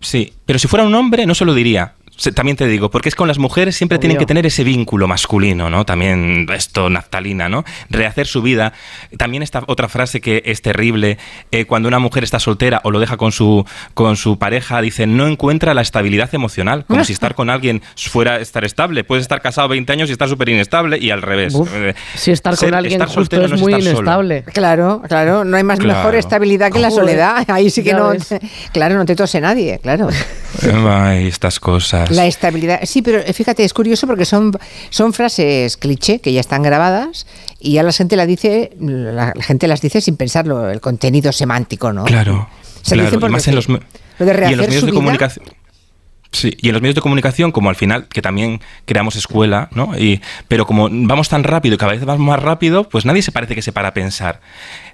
sí, 0.00 0.32
pero 0.46 0.58
si 0.58 0.66
fuera 0.66 0.86
un 0.86 0.94
hombre 0.94 1.26
no 1.26 1.34
se 1.34 1.44
lo 1.44 1.52
diría. 1.52 1.92
También 2.34 2.56
te 2.56 2.66
digo, 2.66 2.90
porque 2.90 3.08
es 3.08 3.14
con 3.16 3.26
las 3.26 3.38
mujeres 3.38 3.74
siempre 3.74 3.98
tienen 3.98 4.18
que 4.18 4.26
tener 4.26 4.46
ese 4.46 4.62
vínculo 4.64 5.08
masculino, 5.08 5.70
¿no? 5.70 5.84
También 5.84 6.46
esto, 6.54 6.88
naftalina, 6.90 7.48
¿no? 7.48 7.64
Rehacer 7.90 8.26
su 8.26 8.42
vida. 8.42 8.74
También 9.16 9.42
esta 9.42 9.62
otra 9.66 9.88
frase 9.88 10.20
que 10.20 10.42
es 10.44 10.62
terrible, 10.62 11.18
eh, 11.50 11.64
cuando 11.64 11.88
una 11.88 11.98
mujer 11.98 12.22
está 12.22 12.38
soltera 12.38 12.80
o 12.84 12.90
lo 12.90 13.00
deja 13.00 13.16
con 13.16 13.32
su, 13.32 13.64
con 13.94 14.16
su 14.16 14.38
pareja, 14.38 14.80
dice, 14.82 15.06
no 15.06 15.26
encuentra 15.26 15.74
la 15.74 15.80
estabilidad 15.82 16.32
emocional, 16.34 16.84
como 16.86 17.02
si 17.04 17.12
estar 17.12 17.34
con 17.34 17.50
alguien 17.50 17.82
fuera 17.96 18.38
estar 18.40 18.64
estable. 18.64 19.04
Puedes 19.04 19.22
estar 19.22 19.40
casado 19.40 19.68
20 19.68 19.92
años 19.92 20.08
y 20.08 20.12
estar 20.12 20.28
súper 20.28 20.50
inestable 20.50 20.98
y 20.98 21.10
al 21.10 21.22
revés. 21.22 21.54
Uf, 21.54 21.70
Eh, 21.74 21.94
si 22.14 22.30
estar 22.30 22.56
ser- 22.56 22.68
con 22.70 22.78
alguien 22.78 23.00
estar 23.02 23.08
justo 23.08 23.20
soltero 23.22 23.44
es 23.46 23.50
no 23.52 23.56
muy 23.58 23.72
estar 23.72 23.82
solo. 23.94 23.98
inestable. 24.00 24.42
Claro, 24.52 25.02
claro, 25.08 25.44
no 25.44 25.56
hay 25.56 25.64
más 25.64 25.78
Claro. 25.80 25.98
mejor 25.98 26.14
estabilidad 26.14 26.70
que 26.70 26.78
la 26.78 26.90
soledad. 26.90 27.44
Ahí 27.50 27.70
sí 27.70 27.82
que 27.82 27.90
ya 27.90 27.96
no, 27.98 28.10
ves. 28.10 28.34
claro, 28.72 28.96
no 28.96 29.04
te 29.06 29.16
tose 29.16 29.40
nadie, 29.40 29.80
claro. 29.82 30.08
Ay, 30.88 31.26
estas 31.26 31.58
cosas. 31.58 32.01
La 32.10 32.26
estabilidad. 32.26 32.80
Sí, 32.84 33.02
pero 33.02 33.18
eh, 33.18 33.32
fíjate, 33.32 33.64
es 33.64 33.72
curioso 33.72 34.06
porque 34.06 34.24
son, 34.24 34.52
son 34.90 35.12
frases 35.12 35.76
cliché 35.76 36.20
que 36.20 36.32
ya 36.32 36.40
están 36.40 36.62
grabadas 36.62 37.26
y 37.60 37.72
ya 37.74 37.82
la 37.82 37.92
gente 37.92 38.16
la 38.16 38.26
dice, 38.26 38.72
la, 38.80 39.32
la 39.34 39.42
gente 39.42 39.68
las 39.68 39.80
dice 39.80 40.00
sin 40.00 40.16
pensarlo, 40.16 40.70
el 40.70 40.80
contenido 40.80 41.32
semántico, 41.32 41.92
¿no? 41.92 42.04
Claro, 42.04 42.48
Se 42.82 42.94
claro. 42.94 43.02
dicen 43.04 43.18
y 43.18 43.20
porque 43.20 43.32
más 43.32 43.48
en 43.48 43.54
los, 43.54 43.68
me- 43.68 43.80
lo 44.18 44.26
de 44.26 44.32
y 44.50 44.52
en 44.52 44.58
los 44.58 44.68
medios 44.68 44.86
de 44.86 44.92
comunicación. 44.92 45.44
Sí, 46.34 46.56
y 46.62 46.68
en 46.68 46.72
los 46.72 46.80
medios 46.80 46.94
de 46.94 47.02
comunicación, 47.02 47.52
como 47.52 47.68
al 47.68 47.76
final, 47.76 48.08
que 48.08 48.22
también 48.22 48.62
creamos 48.86 49.16
escuela, 49.16 49.68
¿no? 49.72 49.98
Y, 49.98 50.22
pero 50.48 50.64
como 50.66 50.88
vamos 50.90 51.28
tan 51.28 51.44
rápido 51.44 51.74
y 51.74 51.78
cada 51.78 51.92
vez 51.92 52.02
vamos 52.06 52.26
más 52.26 52.40
rápido, 52.42 52.88
pues 52.88 53.04
nadie 53.04 53.20
se 53.20 53.32
parece 53.32 53.54
que 53.54 53.60
se 53.60 53.70
para 53.70 53.88
a 53.88 53.94
pensar. 53.94 54.40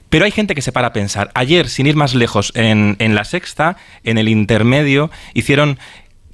Pero 0.09 0.25
hay 0.25 0.33
gente 0.33 0.57
que 0.57 0.63
se 0.63 0.73
para 0.73 0.89
a 0.89 0.93
pensar. 0.93 1.31
Ayer, 1.35 1.69
sin 1.69 1.87
ir 1.87 1.95
más 1.95 2.17
lejos, 2.17 2.51
en, 2.57 2.97
en 2.99 3.15
la 3.15 3.23
sexta, 3.25 3.77
en 4.03 4.19
el 4.19 4.29
intermedio, 4.29 5.13
hicieron 5.33 5.79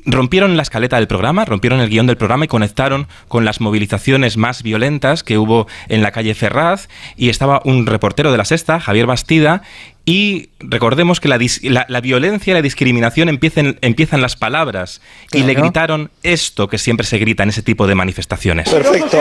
rompieron 0.06 0.56
la 0.56 0.62
escaleta 0.62 0.96
del 0.96 1.06
programa, 1.06 1.44
rompieron 1.44 1.80
el 1.80 1.88
guion 1.88 2.06
del 2.06 2.16
programa 2.16 2.44
y 2.44 2.48
conectaron 2.48 3.08
con 3.28 3.44
las 3.44 3.60
movilizaciones 3.60 4.36
más 4.36 4.62
violentas 4.62 5.22
que 5.22 5.38
hubo 5.38 5.66
en 5.88 6.02
la 6.02 6.10
calle 6.12 6.34
Ferraz 6.34 6.88
y 7.16 7.30
estaba 7.30 7.60
un 7.64 7.86
reportero 7.86 8.30
de 8.30 8.38
la 8.38 8.44
sexta, 8.44 8.80
Javier 8.80 9.06
Bastida, 9.06 9.62
y 10.06 10.50
recordemos 10.60 11.18
que 11.18 11.28
la, 11.28 11.38
la- 11.62 11.86
la 11.88 12.00
violencia 12.02 12.50
y 12.50 12.54
la 12.54 12.60
discriminación 12.60 13.30
empiezan, 13.30 13.78
empiezan 13.80 14.20
las 14.20 14.36
palabras 14.36 15.00
y 15.32 15.38
le 15.44 15.54
Claro. 15.54 15.60
gritaron 15.62 16.10
esto 16.22 16.68
que 16.68 16.76
siempre 16.76 17.06
se 17.06 17.16
grita 17.16 17.42
en 17.42 17.48
ese 17.48 17.62
tipo 17.62 17.86
de 17.86 17.94
manifestaciones. 17.94 18.68
Perfecto. 18.68 19.18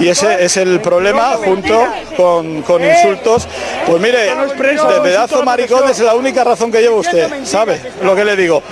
Y 0.00 0.08
ese 0.08 0.42
es 0.42 0.56
el 0.56 0.80
problema 0.80 1.32
junto 1.44 1.86
con, 2.16 2.62
con 2.62 2.82
insultos. 2.82 3.46
Pues 3.86 4.00
mire, 4.00 4.30
de 4.34 5.00
pedazo 5.02 5.44
maricón 5.44 5.90
es 5.90 5.98
la 6.00 6.14
única 6.14 6.42
razón 6.42 6.72
que 6.72 6.80
lleva 6.80 6.96
usted, 6.96 7.44
¿sabe? 7.44 7.78
Lo 8.02 8.16
que 8.16 8.24
le 8.24 8.34
digo. 8.36 8.62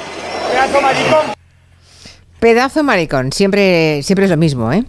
Pedazo 0.50 0.80
maricón, 0.80 1.34
siempre, 3.32 4.02
siempre 4.02 4.24
es 4.24 4.30
lo 4.30 4.36
mismo, 4.36 4.72
¿eh? 4.72 4.84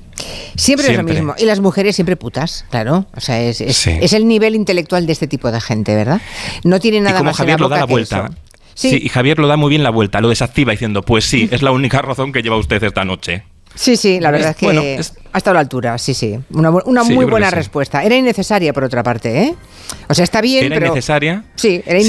Siempre, 0.56 0.92
es 0.92 0.98
lo 0.98 1.04
mismo. 1.04 1.36
Y 1.38 1.46
las 1.46 1.60
mujeres 1.60 1.96
siempre 1.96 2.16
putas, 2.16 2.66
claro. 2.70 3.06
O 3.16 3.20
sea, 3.20 3.42
es, 3.42 3.62
es, 3.62 3.78
Sí. 3.78 3.92
es 4.02 4.14
el 4.14 4.28
nivel 4.28 4.56
intelectual 4.56 5.06
de 5.06 5.14
este 5.14 5.28
tipo 5.28 5.52
de 5.52 5.60
gente, 5.62 5.96
¿verdad? 5.96 6.22
No 6.64 6.80
tiene 6.80 6.98
Y 6.98 7.02
nada 7.02 7.18
como 7.18 7.30
más 7.32 7.36
en 7.40 7.44
Javier 7.46 7.60
lo 7.60 7.70
da 7.70 7.78
la 7.78 7.86
vuelta. 7.86 8.32
Sí. 8.76 9.00
y 9.04 9.08
Javier 9.10 9.38
lo 9.38 9.48
da 9.48 9.56
muy 9.56 9.70
bien 9.70 9.84
la 9.84 9.92
vuelta, 9.92 10.20
lo 10.20 10.30
desactiva 10.30 10.72
diciendo, 10.72 11.04
pues 11.04 11.26
sí, 11.26 11.48
es 11.52 11.62
la 11.62 11.72
única 11.72 12.02
razón 12.02 12.32
que 12.34 12.42
lleva 12.42 12.58
usted 12.58 12.84
esta 12.84 13.06
noche. 13.06 13.44
Sí, 13.76 13.98
sí, 13.98 14.20
la 14.20 14.32
verdad 14.32 14.52
es, 14.52 14.56
que 14.58 14.66
bueno, 14.66 14.82
ha 14.82 14.86
es- 14.86 15.14
estado 15.36 15.52
a 15.52 15.54
la 15.56 15.60
altura, 15.60 15.98
sí, 16.00 16.14
sí. 16.16 16.40
Una, 16.52 16.70
una 16.72 17.04
Sí, 17.04 17.14
muy 17.14 17.26
buena 17.26 17.50
sí. 17.50 17.56
respuesta. 17.56 18.04
Era 18.04 18.16
innecesaria, 18.16 18.74
por 18.74 18.84
otra 18.84 19.04
parte, 19.04 19.44
¿eh? 19.44 19.56
O 20.10 20.14
sea, 20.16 20.24
está 20.24 20.42
bien, 20.42 20.66
¿Era 20.66 20.76
pero... 20.76 20.88
innecesaria? 20.88 21.44
Sí, 21.56 21.84
era 21.86 22.00
Sí. 22.02 22.08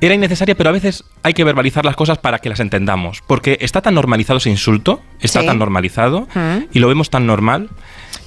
Era 0.00 0.14
innecesaria, 0.14 0.54
pero 0.54 0.70
a 0.70 0.72
veces 0.72 1.02
hay 1.24 1.34
que 1.34 1.42
verbalizar 1.44 1.84
las 1.84 1.96
cosas 1.96 2.18
para 2.18 2.38
que 2.38 2.48
las 2.48 2.60
entendamos. 2.60 3.20
Porque 3.26 3.58
está 3.60 3.82
tan 3.82 3.94
normalizado 3.94 4.36
ese 4.38 4.48
insulto, 4.50 5.00
está 5.20 5.40
Sí. 5.40 5.46
tan 5.46 5.58
normalizado, 5.58 6.28
Mm. 6.34 6.66
y 6.72 6.78
lo 6.78 6.86
vemos 6.88 7.10
tan 7.10 7.26
normal, 7.26 7.68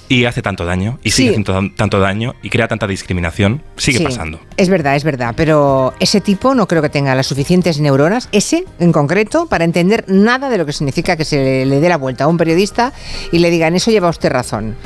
y 0.08 0.26
hace 0.26 0.42
tanto 0.42 0.66
daño, 0.66 0.98
y 1.02 1.12
sigue 1.12 1.28
Sí. 1.30 1.34
haciendo 1.34 1.54
tan- 1.54 1.74
tanto 1.74 1.98
daño, 1.98 2.34
y 2.42 2.50
crea 2.50 2.68
tanta 2.68 2.86
discriminación. 2.86 3.62
Sigue 3.78 3.98
Sí, 3.98 4.04
pasando. 4.04 4.38
Es 4.58 4.68
verdad, 4.68 4.96
es 4.96 5.04
verdad, 5.04 5.32
pero 5.34 5.94
ese 6.00 6.20
tipo 6.20 6.54
no 6.54 6.68
creo 6.68 6.82
que 6.82 6.90
tenga 6.90 7.14
las 7.14 7.26
suficientes 7.28 7.80
neuronas, 7.80 8.28
ese 8.32 8.64
en 8.78 8.92
concreto, 8.92 9.46
para 9.46 9.64
entender 9.64 10.04
nada 10.08 10.50
de 10.50 10.58
lo 10.58 10.66
que 10.66 10.74
significa 10.74 11.16
que 11.16 11.24
se 11.24 11.36
le, 11.42 11.64
le 11.66 11.80
dé 11.80 11.88
la 11.88 11.96
vuelta 11.96 12.24
a 12.24 12.26
un 12.26 12.36
periodista 12.36 12.92
y 13.30 13.38
le 13.38 13.48
digan, 13.50 13.74
eso 13.74 13.90
lleva 13.90 14.10
usted 14.10 14.30
razón. 14.30 14.76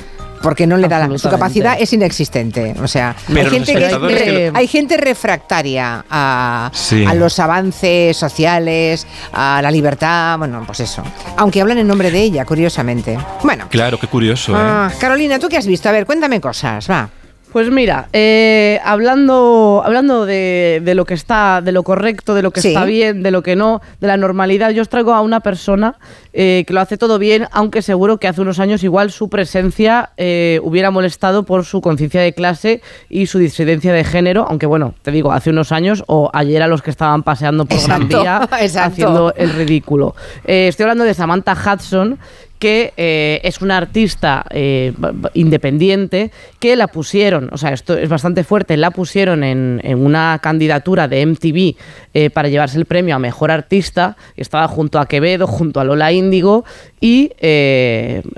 Porque 0.42 0.66
no 0.66 0.76
le 0.76 0.88
da 0.88 1.06
la, 1.08 1.18
su 1.18 1.28
capacidad 1.28 1.76
es 1.80 1.92
inexistente. 1.92 2.74
O 2.82 2.86
sea, 2.88 3.14
Pero 3.26 3.40
hay 3.40 3.50
gente, 3.50 3.72
que, 3.72 3.78
espectadores 3.78 4.22
que 4.22 4.50
lo- 4.50 4.56
hay 4.58 4.66
gente 4.68 4.96
refractaria 4.96 6.04
a, 6.10 6.70
Sí. 6.72 7.04
a 7.04 7.14
los 7.14 7.38
avances 7.38 8.16
sociales, 8.16 9.06
a 9.32 9.60
la 9.62 9.70
libertad, 9.70 10.38
bueno, 10.38 10.62
pues 10.66 10.80
eso. 10.80 11.02
Aunque 11.36 11.60
hablan 11.60 11.78
en 11.78 11.86
nombre 11.88 12.10
de 12.10 12.20
ella, 12.20 12.44
curiosamente. 12.44 13.18
Bueno, 13.42 13.66
Claro, 13.70 13.98
qué 13.98 14.06
curioso, 14.06 14.52
¿eh? 14.52 14.58
ah, 14.58 14.90
Carolina, 15.00 15.38
¿tú 15.38 15.48
qué 15.48 15.56
has 15.56 15.66
visto? 15.66 15.88
A 15.88 15.92
ver, 15.92 16.06
cuéntame 16.06 16.40
cosas, 16.40 16.88
va. 16.90 17.08
Pues 17.56 17.70
mira, 17.70 18.10
eh, 18.12 18.78
hablando, 18.84 19.80
hablando 19.82 20.26
de, 20.26 20.82
de 20.84 20.94
lo 20.94 21.06
que 21.06 21.14
está, 21.14 21.62
de 21.62 21.72
lo 21.72 21.84
correcto, 21.84 22.34
de 22.34 22.42
lo 22.42 22.50
que 22.50 22.60
Sí. 22.60 22.68
está 22.68 22.84
bien, 22.84 23.22
de 23.22 23.30
lo 23.30 23.42
que 23.42 23.56
no, 23.56 23.80
de 23.98 24.08
la 24.08 24.18
normalidad, 24.18 24.72
yo 24.72 24.82
os 24.82 24.90
traigo 24.90 25.14
a 25.14 25.22
una 25.22 25.40
persona 25.40 25.94
eh, 26.34 26.64
que 26.66 26.74
lo 26.74 26.82
hace 26.82 26.98
todo 26.98 27.18
bien, 27.18 27.48
aunque 27.52 27.80
seguro 27.80 28.18
que 28.18 28.28
hace 28.28 28.42
unos 28.42 28.60
años 28.60 28.84
igual 28.84 29.10
su 29.10 29.30
presencia 29.30 30.10
eh, 30.18 30.60
hubiera 30.64 30.90
molestado 30.90 31.44
por 31.44 31.64
su 31.64 31.80
conciencia 31.80 32.20
de 32.20 32.34
clase 32.34 32.82
y 33.08 33.24
su 33.24 33.38
disidencia 33.38 33.94
de 33.94 34.04
género, 34.04 34.44
aunque 34.46 34.66
bueno, 34.66 34.92
te 35.00 35.10
digo, 35.10 35.32
hace 35.32 35.48
unos 35.48 35.72
años 35.72 36.04
o 36.08 36.30
ayer 36.34 36.62
a 36.62 36.68
los 36.68 36.82
que 36.82 36.90
estaban 36.90 37.22
paseando 37.22 37.64
por 37.64 37.82
Gran 37.82 38.06
Vía 38.06 38.36
haciendo 38.50 39.32
el 39.34 39.48
ridículo. 39.54 40.14
Eh, 40.44 40.68
estoy 40.68 40.84
hablando 40.84 41.04
de 41.04 41.14
Samantha 41.14 41.54
Hudson, 41.54 42.18
que 42.58 42.92
eh, 42.96 43.40
es 43.44 43.60
una 43.60 43.76
artista 43.76 44.44
eh, 44.50 44.92
independiente 45.34 46.30
que 46.58 46.76
la 46.76 46.88
pusieron, 46.88 47.50
o 47.52 47.58
sea, 47.58 47.70
esto 47.70 47.96
es 47.96 48.08
bastante 48.08 48.44
fuerte, 48.44 48.76
la 48.76 48.90
pusieron 48.90 49.44
en, 49.44 49.80
una 49.96 50.38
candidatura 50.42 51.08
de 51.08 51.24
MTV 51.24 51.76
eh, 52.14 52.30
para 52.30 52.48
llevarse 52.48 52.78
el 52.78 52.86
premio 52.86 53.14
a 53.14 53.18
Mejor 53.18 53.50
Artista, 53.50 54.16
estaba 54.36 54.68
junto 54.68 54.98
a 54.98 55.06
Quevedo, 55.06 55.46
junto 55.46 55.80
a 55.80 55.84
Lola 55.84 56.12
Índigo, 56.12 56.64
y 57.00 57.32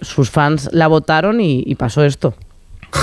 sus 0.03 0.31
fans 0.31 0.69
la 0.73 0.89
votaron 0.89 1.41
y, 1.41 1.63
y 1.65 1.75
pasó 1.77 2.05
esto. 2.05 2.35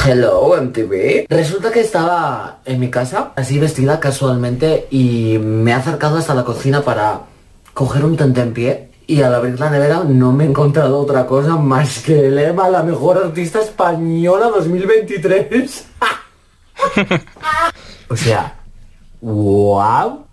Hello, 0.05 0.55
MTV. 0.61 1.27
Resulta 1.29 1.71
que 1.71 1.81
estaba 1.81 2.59
en 2.65 2.79
mi 2.79 2.89
casa, 2.89 3.31
así 3.35 3.59
vestida 3.59 3.99
casualmente, 3.99 4.87
y 4.89 5.37
me 5.39 5.71
he 5.71 5.73
acercado 5.73 6.17
hasta 6.17 6.33
la 6.33 6.43
cocina 6.43 6.81
para 6.81 7.21
coger 7.73 8.03
un 8.03 8.17
tentempié. 8.17 8.89
Y 9.07 9.21
al 9.21 9.35
abrir 9.35 9.59
la 9.59 9.69
nevera 9.69 10.03
no 10.03 10.31
me 10.31 10.45
he 10.45 10.47
encontrado 10.47 10.97
otra 10.99 11.27
cosa 11.27 11.55
más 11.57 11.99
que 11.99 12.27
el 12.27 12.35
lema 12.35 12.69
la 12.69 12.81
mejor 12.83 13.17
artista 13.17 13.61
española 13.61 14.47
2023. 14.47 15.85
o 18.09 18.15
sea, 18.15 18.55
wow. 19.21 20.25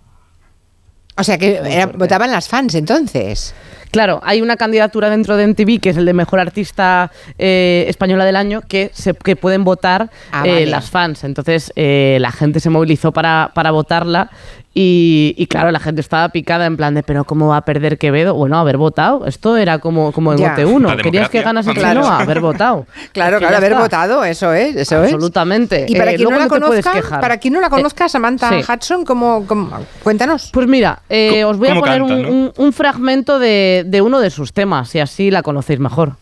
O 1.16 1.24
sea, 1.24 1.36
que 1.38 1.56
era- 1.56 1.86
votaban 1.86 2.30
las 2.30 2.48
fans 2.48 2.74
entonces. 2.74 3.54
Claro, 3.90 4.20
hay 4.24 4.40
una 4.40 4.56
candidatura 4.56 5.10
dentro 5.10 5.36
de 5.36 5.46
MTV 5.48 5.78
que 5.78 5.90
es 5.90 5.98
el 5.98 6.06
de 6.06 6.14
mejor 6.14 6.40
artista 6.40 7.10
eh, 7.36 7.84
española 7.88 8.24
del 8.24 8.36
año 8.36 8.62
que 8.66 8.90
se 8.94 9.12
que 9.12 9.36
pueden 9.36 9.64
votar 9.64 10.10
Ah, 10.32 10.44
eh, 10.46 10.50
vale. 10.52 10.66
las 10.66 10.88
fans. 10.88 11.24
Entonces 11.24 11.70
eh, 11.76 12.16
la 12.18 12.32
gente 12.32 12.58
se 12.58 12.70
movilizó 12.70 13.12
para, 13.12 13.50
para 13.54 13.70
votarla 13.70 14.30
y, 14.74 15.34
y 15.36 15.46
claro, 15.46 15.70
la 15.70 15.78
gente 15.80 16.00
estaba 16.00 16.28
picada 16.30 16.66
en 16.66 16.76
plan 16.76 16.94
de 16.94 17.02
pero 17.02 17.24
¿cómo 17.24 17.48
va 17.48 17.58
a 17.58 17.64
perder 17.64 17.98
Quevedo? 17.98 18.34
Bueno, 18.34 18.58
haber 18.58 18.76
votado. 18.78 19.26
Esto 19.26 19.56
era 19.56 19.78
como, 19.78 20.12
como 20.12 20.32
en 20.32 20.38
Ya. 20.38 20.50
Vote 20.50 20.64
1. 20.64 20.88
La 20.94 21.02
Querías 21.02 21.28
que 21.28 21.42
ganase 21.42 21.72
Claro. 21.74 22.06
Haber 22.06 22.40
votado. 22.40 22.86
Claro, 23.12 23.38
claro, 23.38 23.56
haber 23.58 23.72
está. 23.72 23.82
votado, 23.82 24.24
eso 24.24 24.52
es, 24.54 24.74
eso 24.76 25.02
es. 25.04 25.12
Absolutamente. 25.12 25.84
Y 25.88 25.96
para 25.96 26.12
Eh, 26.12 26.16
quien, 26.16 26.30
no 26.30 26.36
la 26.38 26.44
no 26.44 26.48
conozca, 26.48 27.20
para 27.20 27.36
quien 27.38 27.52
no 27.54 27.60
la 27.60 27.68
conozca, 27.68 28.08
Samantha 28.08 28.48
sí. 28.50 28.72
Hudson, 28.72 29.04
¿cómo, 29.04 29.44
cómo- 29.46 29.70
cuéntanos. 30.02 30.50
Pues 30.52 30.66
mira, 30.66 31.00
eh, 31.10 31.44
os 31.44 31.58
voy 31.58 31.68
a 31.68 31.74
poner 31.74 31.98
canta, 32.00 32.14
un, 32.14 32.22
¿no? 32.22 32.28
un- 32.30 32.52
un 32.56 32.72
fragmento 32.72 33.38
de, 33.38 33.84
de 33.86 34.00
uno 34.00 34.20
de 34.20 34.30
sus 34.30 34.52
temas 34.52 34.94
y 34.94 35.00
así 35.00 35.30
la 35.30 35.42
conocéis 35.42 35.78
mejor. 35.80 36.12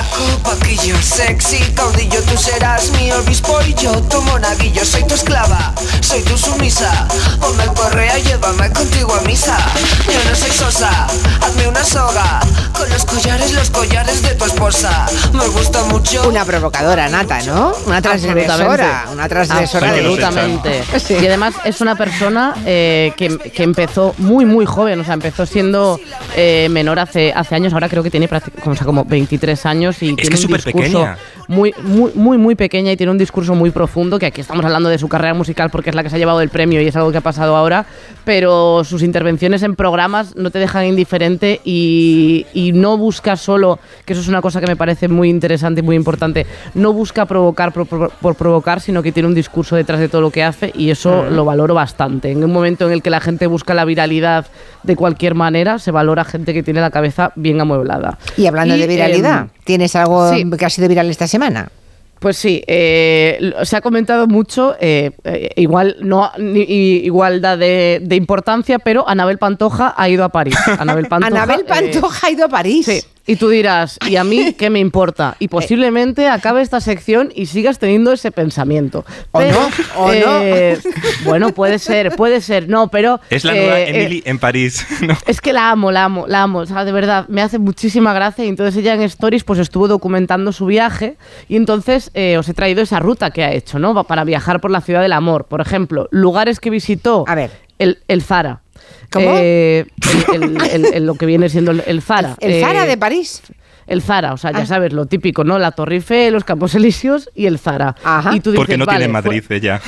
Paco, 0.00 0.24
Paquillo, 0.42 0.96
sexy, 1.02 1.58
caudillo, 1.74 2.22
tú 2.22 2.34
serás 2.38 2.90
mi 2.92 3.12
obispo 3.12 3.58
y 3.68 3.74
yo 3.74 3.92
tu 4.04 4.22
monaguillo. 4.22 4.82
Soy 4.82 5.06
tu 5.06 5.12
esclava, 5.14 5.74
soy 6.00 6.22
tu 6.22 6.38
sumisa. 6.38 7.06
Ponme 7.38 7.64
el 7.64 7.72
correa 7.74 8.18
y 8.18 8.22
llévame 8.22 8.70
contigo 8.72 9.14
a 9.14 9.20
misa. 9.22 9.58
Yo 10.06 10.30
no 10.30 10.34
soy 10.34 10.52
sosa, 10.52 11.06
hazme 11.42 11.68
una 11.68 11.84
soga. 11.84 12.40
Con 12.72 12.88
los 12.88 13.04
collares, 13.04 13.52
los 13.52 13.68
collares 13.68 14.22
de 14.22 14.34
tu 14.36 14.46
esposa. 14.46 15.06
Me 15.34 15.46
gusta 15.48 15.82
mucho. 15.84 16.26
Una 16.26 16.46
provocadora 16.46 17.06
nata, 17.10 17.42
¿no? 17.42 17.74
Una 17.84 18.00
transgresora, 18.00 18.54
Absolutamente. 18.54 19.12
una 19.12 19.28
transgresora 19.28 19.92
de 19.92 20.02
lucha. 20.02 20.28
Absolutamente. 20.28 20.84
Sí. 20.98 21.14
Y 21.20 21.26
además 21.26 21.54
es 21.66 21.82
una 21.82 21.94
persona 21.94 22.54
eh, 22.64 23.12
que, 23.18 23.36
que 23.36 23.62
empezó 23.64 24.14
muy, 24.16 24.46
muy 24.46 24.64
joven. 24.64 25.00
O 25.00 25.04
sea, 25.04 25.12
empezó 25.12 25.44
siendo 25.44 26.00
eh, 26.36 26.68
menor 26.70 26.98
hace, 26.98 27.34
hace 27.36 27.54
años. 27.54 27.74
Ahora 27.74 27.90
creo 27.90 28.02
que 28.02 28.10
tiene 28.10 28.28
como, 28.28 28.72
o 28.72 28.76
sea, 28.76 28.86
como 28.86 29.04
23 29.04 29.66
años 29.66 29.89
y 30.02 30.14
que 30.16 30.22
tiene 30.22 30.36
es 30.36 30.44
un 30.44 30.52
discurso 30.52 31.08
muy, 31.48 31.74
muy, 31.82 32.12
muy, 32.14 32.38
muy 32.38 32.54
pequeña 32.54 32.92
y 32.92 32.96
tiene 32.96 33.10
un 33.10 33.18
discurso 33.18 33.54
muy 33.54 33.70
profundo. 33.70 34.18
Que 34.18 34.26
aquí 34.26 34.40
estamos 34.40 34.64
hablando 34.64 34.88
de 34.88 34.98
su 34.98 35.08
carrera 35.08 35.34
musical 35.34 35.70
porque 35.70 35.90
es 35.90 35.96
la 35.96 36.02
que 36.02 36.10
se 36.10 36.16
ha 36.16 36.18
llevado 36.18 36.40
el 36.40 36.48
premio 36.48 36.80
y 36.80 36.86
es 36.86 36.96
algo 36.96 37.10
que 37.12 37.18
ha 37.18 37.22
pasado 37.22 37.56
ahora. 37.56 37.86
Pero 38.24 38.84
sus 38.84 39.02
intervenciones 39.02 39.62
en 39.62 39.74
programas 39.76 40.36
no 40.36 40.50
te 40.50 40.58
dejan 40.58 40.86
indiferente 40.86 41.60
y, 41.64 42.46
y 42.54 42.72
no 42.72 42.96
busca 42.96 43.36
solo, 43.36 43.78
que 44.04 44.12
eso 44.12 44.22
es 44.22 44.28
una 44.28 44.40
cosa 44.42 44.60
que 44.60 44.66
me 44.66 44.76
parece 44.76 45.08
muy 45.08 45.28
interesante 45.30 45.80
y 45.80 45.82
muy 45.82 45.96
importante, 45.96 46.46
no 46.74 46.92
busca 46.92 47.26
provocar 47.26 47.72
por, 47.72 47.86
por- 47.86 48.10
por 48.10 48.34
provocar, 48.34 48.80
sino 48.80 49.02
que 49.02 49.12
tiene 49.12 49.28
un 49.28 49.34
discurso 49.34 49.76
detrás 49.76 50.00
de 50.00 50.08
todo 50.08 50.20
lo 50.20 50.30
que 50.30 50.42
hace 50.44 50.72
y 50.76 50.90
eso 50.90 51.24
lo 51.30 51.44
valoro 51.44 51.74
bastante. 51.74 52.30
En 52.30 52.44
un 52.44 52.52
momento 52.52 52.86
en 52.86 52.92
el 52.92 53.02
que 53.02 53.10
la 53.10 53.20
gente 53.20 53.46
busca 53.46 53.74
la 53.74 53.84
viralidad 53.84 54.46
de 54.82 54.96
cualquier 54.96 55.34
manera, 55.34 55.78
se 55.78 55.90
valora 55.90 56.24
gente 56.24 56.54
que 56.54 56.62
tiene 56.62 56.80
la 56.80 56.90
cabeza 56.90 57.32
bien 57.36 57.60
amueblada. 57.60 58.18
Y 58.36 58.46
hablando 58.46 58.76
Y, 58.76 58.80
de 58.80 58.86
viralidad, 58.86 59.40
em, 59.42 59.48
¿tienes 59.70 59.94
algo 59.94 60.32
sí. 60.34 60.44
que 60.58 60.64
ha 60.64 60.70
sido 60.70 60.88
viral 60.88 61.08
esta 61.10 61.28
semana? 61.28 61.70
Pues 62.18 62.36
sí, 62.36 62.62
eh, 62.66 63.52
se 63.62 63.76
ha 63.76 63.80
comentado 63.80 64.26
mucho, 64.26 64.74
eh, 64.80 65.12
eh, 65.22 65.50
igual 65.56 65.96
no 66.00 66.30
ni- 66.38 66.64
igualdad 66.64 67.56
de, 67.56 68.00
de 68.02 68.16
importancia, 68.16 68.80
pero 68.80 69.08
Anabel 69.08 69.38
Pantoja 69.38 69.94
ha 69.96 70.08
ido 70.08 70.24
a 70.24 70.28
París. 70.28 70.56
Anabel 70.78 71.06
Pantoja, 71.06 71.28
Anabel 71.32 71.60
eh, 71.60 71.64
Pantoja 71.68 72.26
ha 72.26 72.30
ido 72.30 72.44
a 72.46 72.48
París. 72.48 72.84
Sí. 72.86 73.00
Y 73.30 73.36
tú 73.36 73.48
dirás, 73.48 73.96
¿y 74.08 74.16
a 74.16 74.24
mí 74.24 74.54
qué 74.58 74.70
me 74.70 74.80
importa? 74.80 75.36
Y 75.38 75.46
posiblemente 75.46 76.26
acabe 76.28 76.62
esta 76.62 76.80
sección 76.80 77.30
y 77.32 77.46
sigas 77.46 77.78
teniendo 77.78 78.12
ese 78.12 78.32
pensamiento. 78.32 79.04
O 79.30 79.40
no, 79.40 79.68
o 79.98 80.12
eh, 80.12 80.76
Bueno, 81.24 81.50
puede 81.50 81.78
ser, 81.78 82.16
puede 82.16 82.40
ser. 82.40 82.68
No, 82.68 82.88
pero. 82.88 83.20
Es 83.30 83.44
la 83.44 83.54
eh, 83.54 83.60
nueva 83.60 83.78
eh, 83.80 83.88
Emily 83.90 84.22
en 84.26 84.40
París. 84.40 84.84
¿no? 85.06 85.16
es 85.28 85.40
que 85.40 85.52
la 85.52 85.70
amo, 85.70 85.92
la 85.92 86.06
amo, 86.06 86.26
la 86.26 86.42
amo. 86.42 86.58
O 86.58 86.66
sea, 86.66 86.84
de 86.84 86.90
verdad, 86.90 87.26
me 87.28 87.40
hace 87.40 87.60
muchísima 87.60 88.12
gracia. 88.12 88.44
Y 88.44 88.48
entonces 88.48 88.76
ella 88.76 88.94
en 88.94 89.02
Stories 89.02 89.44
pues 89.44 89.60
estuvo 89.60 89.86
documentando 89.86 90.50
su 90.50 90.66
viaje. 90.66 91.16
Y 91.48 91.54
entonces 91.54 92.10
eh, 92.14 92.36
os 92.36 92.48
he 92.48 92.54
traído 92.54 92.82
esa 92.82 92.98
ruta 92.98 93.30
que 93.30 93.44
ha 93.44 93.52
hecho, 93.52 93.78
¿no? 93.78 93.94
Va- 93.94 94.02
Para 94.04 94.24
viajar 94.24 94.60
por 94.60 94.72
la 94.72 94.80
ciudad 94.80 95.02
del 95.02 95.12
amor. 95.12 95.44
Por 95.44 95.60
ejemplo, 95.60 96.08
lugares 96.10 96.58
que 96.58 96.70
visitó. 96.70 97.24
A 97.28 97.36
ver. 97.36 97.52
El, 97.78 97.98
el 98.08 98.22
Zara. 98.22 98.62
¿Cómo? 99.10 99.26
Eh, 99.36 99.86
el- 100.32 100.42
el- 100.56 100.62
el- 100.70 100.94
el- 100.94 101.06
lo 101.06 101.14
que 101.14 101.26
viene 101.26 101.48
siendo 101.48 101.70
el, 101.72 101.82
el 101.86 102.02
Zara. 102.02 102.36
El 102.40 102.52
Eh, 102.52 102.60
Zara 102.60 102.86
de 102.86 102.96
París. 102.96 103.42
el 103.86 104.02
Zara, 104.02 104.32
o 104.32 104.36
sea, 104.36 104.52
ya 104.52 104.60
Ah. 104.60 104.66
sabes, 104.66 104.92
lo 104.92 105.06
típico, 105.06 105.42
¿no? 105.42 105.58
La 105.58 105.72
Torre 105.72 105.96
Eiffel, 105.96 106.32
los 106.32 106.44
Campos 106.44 106.74
Elíseos 106.76 107.28
y 107.34 107.46
el 107.46 107.58
Zara. 107.58 107.96
Ajá. 108.04 108.36
Y 108.36 108.40
tú 108.40 108.50
dices, 108.52 108.60
Porque 108.60 108.78
no 108.78 108.86
vale, 108.86 109.00
tiene 109.06 109.12
fue- 109.20 109.22
Madrid 109.36 109.44
ella. 109.50 109.80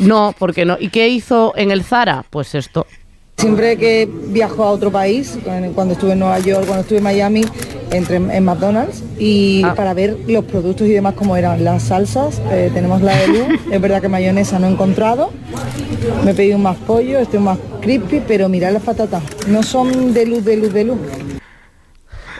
No, 0.00 0.34
porque 0.38 0.64
no. 0.64 0.76
¿Y 0.80 0.88
qué 0.88 1.08
hizo 1.08 1.52
en 1.56 1.70
el 1.70 1.82
Zara? 1.84 2.24
Pues 2.30 2.54
esto. 2.54 2.86
Siempre 3.36 3.78
que 3.78 4.06
viajo 4.28 4.64
a 4.64 4.70
otro 4.70 4.90
país, 4.90 5.38
cuando 5.74 5.94
estuve 5.94 6.12
en 6.12 6.18
Nueva 6.18 6.38
York, 6.40 6.64
cuando 6.66 6.82
estuve 6.82 6.98
en 6.98 7.04
Miami, 7.04 7.42
entré 7.90 8.16
en 8.16 8.30
en 8.30 8.44
McDonald's 8.44 9.02
y 9.18 9.62
Ah. 9.64 9.74
para 9.74 9.94
ver 9.94 10.16
los 10.28 10.44
productos 10.44 10.86
y 10.86 10.90
demás 10.92 11.14
como 11.14 11.36
eran 11.38 11.64
las 11.64 11.84
salsas, 11.84 12.40
eh, 12.52 12.70
tenemos 12.74 13.00
la 13.00 13.16
de 13.16 13.28
Lu, 13.28 13.46
es 13.72 13.80
verdad 13.80 14.02
que 14.02 14.08
mayonesa 14.08 14.58
no 14.58 14.66
he 14.66 14.70
encontrado, 14.70 15.30
me 16.24 16.34
pedí 16.34 16.52
un 16.52 16.62
más 16.62 16.76
pollo, 16.86 17.18
este 17.18 17.38
un 17.38 17.44
más 17.44 17.58
crispy, 17.80 18.22
pero 18.26 18.48
mirad 18.48 18.72
las 18.72 18.82
patatas, 18.82 19.22
no 19.48 19.62
son 19.62 20.12
de 20.12 20.26
luz, 20.26 20.44
de 20.44 20.56
luz, 20.56 20.72
de 20.72 20.84
luz. 20.84 20.98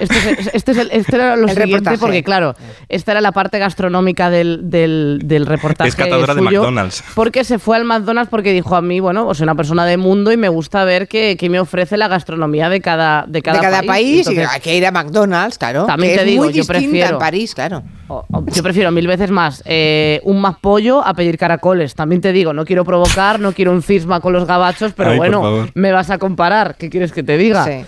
Este, 0.01 0.17
es, 0.41 0.51
este, 0.55 0.73
es 0.73 0.79
el, 0.79 0.91
este 0.93 1.17
era 1.17 1.37
lo 1.37 1.45
El 1.45 1.51
siguiente, 1.51 1.75
reportaje. 1.75 1.99
porque 1.99 2.23
claro, 2.25 2.55
esta 2.89 3.13
era 3.13 3.21
la 3.21 3.33
parte 3.33 3.59
gastronómica 3.59 4.31
del, 4.31 4.71
del, 4.71 5.21
del 5.25 5.47
reportaje. 5.47 5.89
Es 5.91 5.97
catadora 5.97 6.35
de 6.35 6.41
suyo, 6.41 6.61
McDonald's. 6.63 7.05
Porque 7.15 7.45
se 7.45 7.59
fue 7.59 7.77
al 7.77 7.85
McDonald's 7.85 8.31
porque 8.31 8.53
dijo 8.53 8.75
a 8.77 8.83
mí, 8.83 9.01
bueno, 9.01 9.27
pues 9.27 9.39
soy 9.39 9.45
una 9.45 9.55
persona 9.55 9.85
de 9.87 9.97
mundo 9.97 10.33
y 10.33 10.37
me 10.37 10.49
gusta 10.49 10.85
ver 10.85 11.07
qué 11.07 11.37
qué 11.39 11.49
me 11.49 11.61
ofrece 11.61 11.97
la 11.97 12.09
gastronomía 12.09 12.69
de 12.69 12.81
cada, 12.81 13.25
de 13.29 13.43
cada, 13.43 13.59
de 13.59 13.65
cada 13.65 13.83
país, 13.83 14.17
y 14.27 14.31
Entonces, 14.31 14.49
hay 14.51 14.61
que 14.61 14.77
ir 14.77 14.87
a 14.87 14.91
McDonald's, 14.91 15.59
claro. 15.59 15.87
También 15.87 16.13
que 16.13 16.17
te 16.19 16.25
es 16.25 16.31
digo, 16.31 16.45
muy 16.45 16.53
yo 16.53 16.65
prefiero- 16.65 17.11
en 17.11 17.19
París, 17.19 17.55
claro. 17.55 17.83
o- 18.09 18.25
o- 18.33 18.45
yo 18.47 18.63
prefiero 18.63 18.91
mil 18.91 19.07
veces 19.07 19.31
más 19.31 19.63
eh, 19.67 20.21
un 20.25 20.41
más 20.41 20.57
pollo 20.61 21.05
a 21.07 21.15
pedir 21.15 21.37
caracoles. 21.39 21.95
También 21.95 22.21
te 22.21 22.33
digo, 22.33 22.53
no 22.53 22.65
quiero 22.65 22.85
provocar, 22.85 23.39
no 23.41 23.53
quiero 23.53 23.73
un 23.73 23.83
cisma 23.83 24.21
con 24.21 24.33
los 24.33 24.47
gabachos, 24.47 24.93
pero 24.97 25.11
Ay, 25.11 25.19
bueno, 25.19 25.69
me 25.75 25.93
vas 25.93 26.11
a 26.11 26.19
comparar. 26.19 26.77
¿Qué 26.77 26.89
quieres 26.91 27.13
que 27.13 27.23
te 27.23 27.37
diga? 27.37 27.65
Sí. 27.65 27.85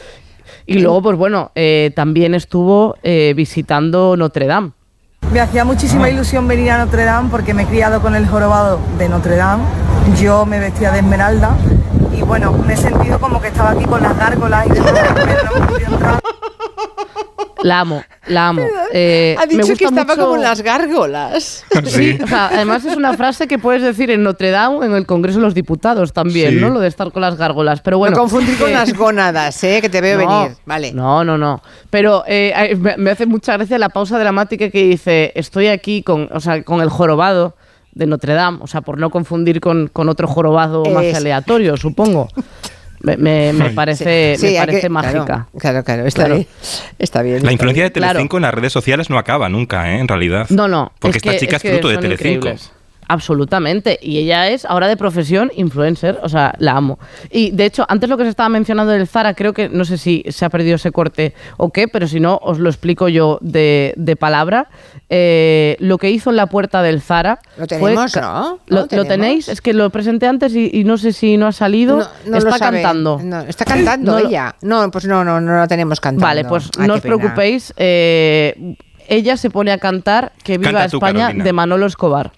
Y 0.66 0.78
luego, 0.78 1.02
pues 1.02 1.16
bueno, 1.16 1.50
eh, 1.54 1.92
también 1.94 2.34
estuvo 2.34 2.96
eh, 3.02 3.32
visitando 3.36 4.16
Notre 4.16 4.46
Dame. 4.46 4.72
Me 5.32 5.40
hacía 5.40 5.64
muchísima 5.64 6.10
ilusión 6.10 6.46
venir 6.46 6.70
a 6.72 6.78
Notre 6.78 7.04
Dame 7.04 7.30
porque 7.30 7.54
me 7.54 7.62
he 7.62 7.66
criado 7.66 8.02
con 8.02 8.14
el 8.14 8.26
jorobado 8.26 8.80
de 8.98 9.08
Notre 9.08 9.36
Dame. 9.36 9.64
Yo 10.20 10.44
me 10.46 10.58
vestía 10.58 10.90
de 10.92 10.98
esmeralda 10.98 11.56
y 12.16 12.22
bueno, 12.22 12.52
me 12.52 12.74
he 12.74 12.76
sentido 12.76 13.18
como 13.18 13.40
que 13.40 13.48
estaba 13.48 13.70
aquí 13.70 13.84
con 13.84 14.02
las 14.02 14.16
gárgolas 14.18 14.66
y 14.66 14.70
demás, 14.70 14.92
pero 15.14 15.44
no 15.44 15.56
hemos 15.56 15.68
podido 15.68 15.92
entrar. 15.92 16.20
La 17.62 17.80
amo, 17.80 18.02
la 18.26 18.48
amo. 18.48 18.62
Eh, 18.92 19.36
ha 19.38 19.46
me 19.46 19.62
dicho 19.62 19.74
que 19.76 19.84
estaba 19.84 20.04
mucho- 20.14 20.20
como 20.24 20.36
en 20.36 20.42
las 20.42 20.62
gárgolas. 20.62 21.64
Sí, 21.86 22.18
o 22.22 22.26
sea, 22.26 22.48
además 22.48 22.84
es 22.84 22.96
una 22.96 23.14
frase 23.16 23.46
que 23.46 23.58
puedes 23.58 23.82
decir 23.82 24.10
en 24.10 24.22
Notre 24.22 24.50
Dame, 24.50 24.84
en 24.86 24.92
el 24.94 25.06
Congreso 25.06 25.38
de 25.38 25.44
los 25.44 25.54
Diputados 25.54 26.12
también, 26.12 26.54
Sí. 26.54 26.60
¿no? 26.60 26.70
Lo 26.70 26.80
de 26.80 26.88
estar 26.88 27.12
con 27.12 27.22
las 27.22 27.36
gárgolas. 27.36 27.80
Pero 27.80 27.98
bueno. 27.98 28.16
no 28.16 28.22
confundir 28.22 28.58
con 28.58 28.70
eh, 28.70 28.72
las 28.74 28.92
gónadas, 28.94 29.62
¿eh? 29.64 29.80
que 29.80 29.88
te 29.88 30.00
veo 30.00 30.18
no, 30.20 30.40
venir. 30.42 30.56
Vale. 30.66 30.92
No, 30.92 31.24
no, 31.24 31.38
no. 31.38 31.62
Pero 31.90 32.24
eh, 32.26 32.52
eh, 32.56 32.76
me, 32.76 33.10
hace 33.10 33.26
mucha 33.26 33.56
gracia 33.56 33.78
la 33.78 33.88
pausa 33.90 34.18
dramática 34.18 34.68
que 34.70 34.84
dice, 34.84 35.32
estoy 35.34 35.68
aquí 35.68 36.02
con, 36.02 36.28
o 36.32 36.40
sea, 36.40 36.62
con 36.64 36.80
el 36.80 36.88
jorobado 36.90 37.56
de 37.92 38.06
Notre 38.06 38.32
Dame, 38.34 38.58
o 38.62 38.66
sea, 38.66 38.80
por 38.80 38.98
no 38.98 39.10
confundir 39.10 39.60
con, 39.60 39.88
con 39.88 40.08
otro 40.08 40.26
jorobado 40.26 40.82
más 40.86 41.04
Es- 41.04 41.14
aleatorio, 41.16 41.76
supongo. 41.76 42.28
Me, 43.02 43.16
me- 43.16 43.52
me 43.52 43.70
parece, 43.70 44.36
Sí, 44.38 44.46
me 44.52 44.56
parece 44.58 44.80
que- 44.82 44.88
mágica. 44.88 45.24
Claro, 45.24 45.48
claro, 45.58 45.84
claro, 45.84 46.06
está 46.06 46.20
Claro. 46.26 46.34
bien. 46.36 46.46
Está 46.98 47.22
bien. 47.22 47.34
La 47.34 47.38
está 47.40 47.52
influencia 47.52 47.84
de. 47.84 47.90
Telecinco 47.90 48.36
en 48.36 48.42
las 48.42 48.54
redes 48.54 48.72
sociales 48.72 49.10
no 49.10 49.18
acaba 49.18 49.48
nunca, 49.48 49.92
¿eh? 49.92 49.98
En 49.98 50.08
realidad. 50.08 50.46
No, 50.50 50.68
no. 50.68 50.92
Porque 51.00 51.18
es 51.18 51.22
esta 51.24 51.32
que- 51.32 51.38
chica 51.38 51.56
es 51.56 51.64
es, 51.64 51.70
fruto 51.72 51.88
de 51.88 51.98
Telecinco. 51.98 52.48
increíbles. 52.48 52.72
Absolutamente. 53.12 53.98
Y 54.00 54.18
ella 54.18 54.48
es 54.48 54.64
ahora 54.64 54.88
de 54.88 54.96
profesión 54.96 55.50
influencer. 55.54 56.18
O 56.22 56.28
sea, 56.28 56.54
la 56.58 56.72
amo. 56.72 56.98
Y 57.30 57.50
de 57.50 57.66
hecho, 57.66 57.84
antes 57.88 58.08
lo 58.08 58.16
que 58.16 58.24
se 58.24 58.30
estaba 58.30 58.48
mencionando 58.48 58.92
del 58.92 59.06
Zara, 59.06 59.34
creo 59.34 59.52
que 59.52 59.68
no 59.68 59.84
sé 59.84 59.98
si 59.98 60.24
se 60.30 60.44
ha 60.44 60.48
perdido 60.48 60.76
ese 60.76 60.90
corte 60.92 61.34
o 61.58 61.70
qué, 61.70 61.88
pero 61.88 62.08
si 62.08 62.20
no, 62.20 62.38
os 62.42 62.58
lo 62.58 62.70
explico 62.70 63.08
yo 63.08 63.38
de, 63.42 63.92
de 63.96 64.16
palabra. 64.16 64.68
Eh, 65.10 65.76
lo 65.78 65.98
que 65.98 66.10
hizo 66.10 66.30
en 66.30 66.36
la 66.36 66.46
puerta 66.46 66.82
del 66.82 67.02
Zara. 67.02 67.38
Lo 67.58 67.66
tenemos, 67.66 68.16
¿no? 68.16 68.58
¿Lo, 68.66 68.76
¿Lo 68.76 68.80
lo 68.82 68.86
tenemos? 68.88 69.08
tenéis? 69.08 69.48
Es 69.48 69.60
que 69.60 69.74
lo 69.74 69.90
presenté 69.90 70.26
antes 70.26 70.54
y, 70.54 70.70
y 70.72 70.84
no 70.84 70.96
sé 70.96 71.12
si 71.12 71.36
no 71.36 71.46
ha 71.46 71.52
salido. 71.52 71.98
No, 71.98 72.06
no 72.30 72.38
Está 72.38 72.58
cantando. 72.58 73.20
No, 73.22 73.40
está 73.40 73.64
cantando 73.66 74.18
ella. 74.26 74.54
No, 74.62 74.90
pues 74.90 75.04
no, 75.04 75.22
no, 75.24 75.40
no 75.40 75.54
la 75.56 75.68
tenemos 75.68 76.00
cantando. 76.00 76.24
Vale, 76.26 76.44
pues 76.44 76.70
Ay, 76.78 76.88
no 76.88 76.94
os 76.94 77.00
pena. 77.02 77.16
preocupéis. 77.16 77.74
eh, 77.76 78.74
ella 79.08 79.36
se 79.36 79.50
pone 79.50 79.72
a 79.72 79.78
cantar 79.78 80.32
Que 80.44 80.58
viva 80.58 80.70
Canta 80.72 80.84
España 80.96 81.30
de 81.34 81.52
Manolo 81.52 81.86
Escobar. 81.86 82.32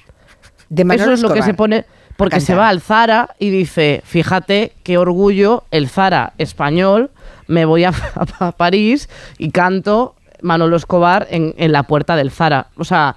De 0.74 0.84
Manolo 0.84 1.04
Eso 1.04 1.12
es 1.14 1.22
lo 1.22 1.34
que 1.34 1.42
se 1.42 1.54
pone. 1.54 1.84
Porque 2.16 2.40
se 2.40 2.54
va 2.54 2.68
al 2.68 2.80
Zara 2.80 3.30
y 3.40 3.50
dice, 3.50 4.00
fíjate 4.04 4.72
qué 4.84 4.98
orgullo 4.98 5.64
el 5.72 5.88
Zara 5.88 6.32
español, 6.38 7.10
me 7.48 7.64
voy 7.64 7.82
a, 7.84 7.92
a 8.38 8.52
París 8.52 9.08
y 9.38 9.50
canto 9.50 10.14
Manolo 10.40 10.76
Escobar 10.76 11.26
en, 11.30 11.54
en 11.58 11.72
la 11.72 11.82
puerta 11.82 12.14
del 12.14 12.30
Zara. 12.30 12.68
O 12.76 12.84
sea, 12.84 13.16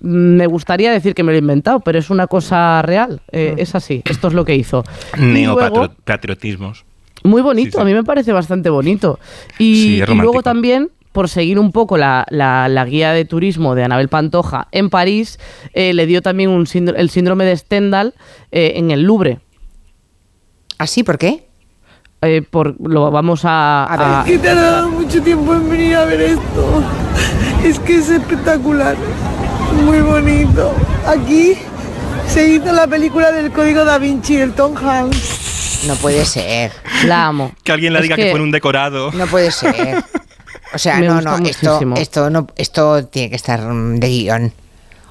me 0.00 0.46
gustaría 0.46 0.90
decir 0.92 1.14
que 1.14 1.22
me 1.22 1.32
lo 1.32 1.36
he 1.36 1.40
inventado, 1.40 1.80
pero 1.80 1.98
es 1.98 2.08
una 2.08 2.26
cosa 2.26 2.80
real. 2.82 3.20
eh, 3.32 3.52
Mm. 3.56 3.58
Es 3.60 3.74
así, 3.74 4.02
esto 4.08 4.28
es 4.28 4.34
lo 4.34 4.44
que 4.46 4.54
hizo. 4.54 4.82
Y 5.18 5.44
luego- 5.44 5.80
Neopatriotismos. 5.80 6.84
muy 7.24 7.42
bonito, 7.42 7.70
Sí, 7.72 7.76
sí. 7.76 7.80
a 7.80 7.84
mí 7.84 7.92
me 7.92 8.04
parece 8.04 8.32
bastante 8.32 8.70
bonito. 8.70 9.18
Y, 9.58 9.74
Sí, 9.74 10.02
y 10.08 10.14
luego 10.14 10.42
también, 10.42 10.88
por 11.12 11.28
seguir 11.28 11.58
un 11.58 11.72
poco 11.72 11.96
la, 11.96 12.26
la- 12.30 12.68
la 12.68 12.84
guía 12.84 13.12
de 13.12 13.24
turismo 13.24 13.74
de 13.74 13.84
Anabel 13.84 14.08
Pantoja 14.08 14.68
en 14.72 14.90
París, 14.90 15.38
eh, 15.72 15.92
le 15.94 16.06
dio 16.06 16.22
también 16.22 16.50
un 16.50 16.66
síndro- 16.66 16.96
el 16.96 17.10
síndrome 17.10 17.44
de 17.44 17.56
Stendhal 17.56 18.14
eh, 18.52 18.72
en 18.76 18.90
el 18.90 19.02
Louvre. 19.02 19.40
¿Ah, 20.78 20.86
sí? 20.86 21.02
¿Por 21.02 21.18
qué? 21.18 21.48
Eh, 22.22 22.42
por, 22.42 22.74
lo 22.80 23.10
vamos 23.10 23.44
a... 23.44 23.84
A 23.84 24.20
a- 24.20 24.24
Que 24.24 24.38
te 24.38 24.48
ha 24.50 24.54
dado 24.54 24.90
mucho 24.90 25.22
tiempo 25.22 25.54
en 25.54 25.68
venir 25.70 25.96
a 25.96 26.04
ver 26.04 26.20
esto. 26.20 26.82
Es 27.64 27.78
que 27.80 27.96
es 27.96 28.08
espectacular. 28.10 28.96
Muy 29.84 30.00
bonito. 30.00 30.74
Aquí 31.06 31.54
se 32.26 32.48
hizo 32.48 32.72
la 32.72 32.86
película 32.86 33.32
del 33.32 33.50
Código 33.52 33.84
Da 33.84 33.98
Vinci, 33.98 34.36
el 34.36 34.52
Tom 34.52 34.74
Hanks. 34.76 35.84
No 35.86 35.94
puede 35.96 36.24
ser. 36.24 36.72
la 37.06 37.26
amo. 37.26 37.52
Que 37.62 37.72
alguien 37.72 37.92
le 37.92 38.00
Es 38.00 38.02
diga 38.04 38.16
que, 38.16 38.30
fue 38.30 38.38
en 38.38 38.42
un 38.44 38.50
decorado. 38.50 39.10
No 39.12 39.26
puede 39.26 39.50
ser. 39.52 40.02
O 40.74 40.78
sea, 40.78 40.98
Me 40.98 41.06
no, 41.06 41.20
no, 41.20 41.36
esto, 41.38 41.70
muchísimo. 41.72 41.96
esto 41.96 42.30
no, 42.30 42.46
esto 42.56 43.04
tiene 43.06 43.30
que 43.30 43.36
estar 43.36 43.60
de 43.72 44.08
guion. 44.08 44.52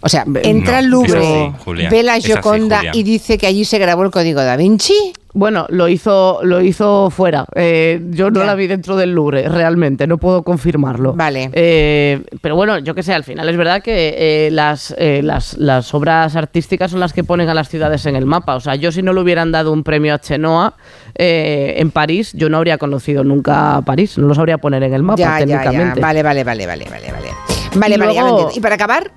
O 0.02 0.10
sea, 0.10 0.26
entra 0.44 0.74
No, 0.74 0.78
al 0.78 0.86
Louvre, 0.88 1.54
ve 1.90 2.04
la 2.04 2.20
Gioconda 2.20 2.82
y 2.94 3.04
dice 3.04 3.38
que 3.38 3.48
allí 3.48 3.66
se 3.66 3.80
grabó 3.80 4.04
el 4.04 4.12
código 4.12 4.42
da 4.44 4.56
Vinci. 4.56 4.94
Bueno, 5.34 5.68
lo 5.70 5.88
hizo, 5.88 6.40
lo 6.44 6.62
hizo 6.62 7.12
fuera. 7.12 7.46
Eh, 7.56 8.02
yo 8.10 8.32
no 8.32 8.40
Ya. 8.40 8.46
la 8.48 8.56
vi 8.56 8.66
dentro 8.66 8.96
del 8.96 9.14
Louvre, 9.14 9.48
realmente, 9.50 10.08
no 10.08 10.18
puedo 10.18 10.42
confirmarlo. 10.44 11.14
Vale. 11.14 11.50
Eh, 11.54 12.24
pero 12.42 12.56
bueno, 12.56 12.80
yo 12.80 12.96
que 12.96 13.04
sé, 13.04 13.14
al 13.14 13.24
final 13.24 13.48
es 13.48 13.56
verdad 13.58 13.84
que 13.84 14.16
eh, 14.18 14.50
las, 14.52 14.96
eh, 14.98 15.22
las, 15.24 15.56
las 15.58 15.94
obras 15.94 16.36
artísticas 16.36 16.90
son 16.92 17.00
las 17.00 17.14
que 17.14 17.24
ponen 17.24 17.50
a 17.50 17.54
las 17.54 17.70
ciudades 17.70 18.06
en 18.08 18.16
el 18.16 18.26
mapa. 18.26 18.56
O 18.56 18.60
sea, 18.60 18.76
yo 18.76 18.92
si 18.92 19.04
no 19.04 19.14
le 19.14 19.22
hubieran 19.22 19.52
dado 19.52 19.72
un 19.74 19.84
premio 19.84 20.16
a 20.16 20.20
Chenoa 20.20 20.74
eh, 21.16 21.76
en 21.78 21.92
París, 21.92 22.32
yo 22.34 22.50
no 22.50 22.58
habría 22.58 22.80
conocido 22.80 23.24
nunca 23.24 23.82
París, 23.86 24.18
no 24.18 24.28
lo 24.28 24.34
sabría 24.34 24.58
poner 24.58 24.82
en 24.84 24.94
el 24.94 25.04
mapa 25.04 25.20
ya, 25.20 25.40
ya, 25.40 25.46
ya. 25.46 25.60
técnicamente. 25.62 26.00
Vale, 26.02 26.24
vale, 26.24 26.44
vale, 26.44 26.66
vale, 26.66 26.86
vale, 26.90 27.12
vale. 27.12 27.30
Vale, 27.76 27.96
Y 27.96 28.00
vale, 28.00 28.14
ya 28.16 28.22
lo 28.22 28.28
luego- 28.28 28.30
entiendo. 28.40 28.52
Y 28.56 28.60
para 28.62 28.76
acabar, 28.76 29.12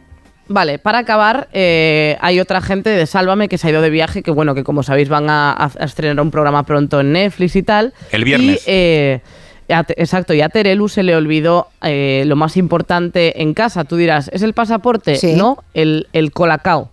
Vale, 0.52 0.80
para 0.80 0.98
acabar, 0.98 1.48
eh, 1.52 2.16
hay 2.20 2.40
otra 2.40 2.60
gente 2.60 2.90
de 2.90 3.06
Sálvame 3.06 3.48
que 3.48 3.56
se 3.56 3.68
ha 3.68 3.70
ido 3.70 3.82
de 3.82 3.90
viaje, 3.90 4.24
que 4.24 4.32
bueno, 4.32 4.52
que 4.52 4.64
como 4.64 4.82
sabéis 4.82 5.08
van 5.08 5.30
a, 5.30 5.70
estrenar 5.78 6.20
un 6.20 6.32
programa 6.32 6.64
pronto 6.64 6.98
en 6.98 7.12
Netflix 7.12 7.54
y 7.54 7.62
tal. 7.62 7.94
El 8.10 8.24
viernes. 8.24 8.66
Y, 8.66 8.70
eh, 8.70 9.20
a 9.68 9.86
exacto, 9.90 10.34
y 10.34 10.40
a 10.40 10.48
Terelu 10.48 10.88
se 10.88 11.04
le 11.04 11.14
olvidó 11.14 11.68
eh, 11.82 12.24
lo 12.26 12.34
más 12.34 12.56
importante 12.56 13.40
en 13.42 13.54
casa. 13.54 13.84
Tú 13.84 13.94
dirás, 13.94 14.28
¿es 14.32 14.42
el 14.42 14.52
pasaporte? 14.52 15.14
Sí. 15.14 15.34
No, 15.36 15.62
el, 15.72 16.08
el 16.12 16.32
colacao. 16.32 16.90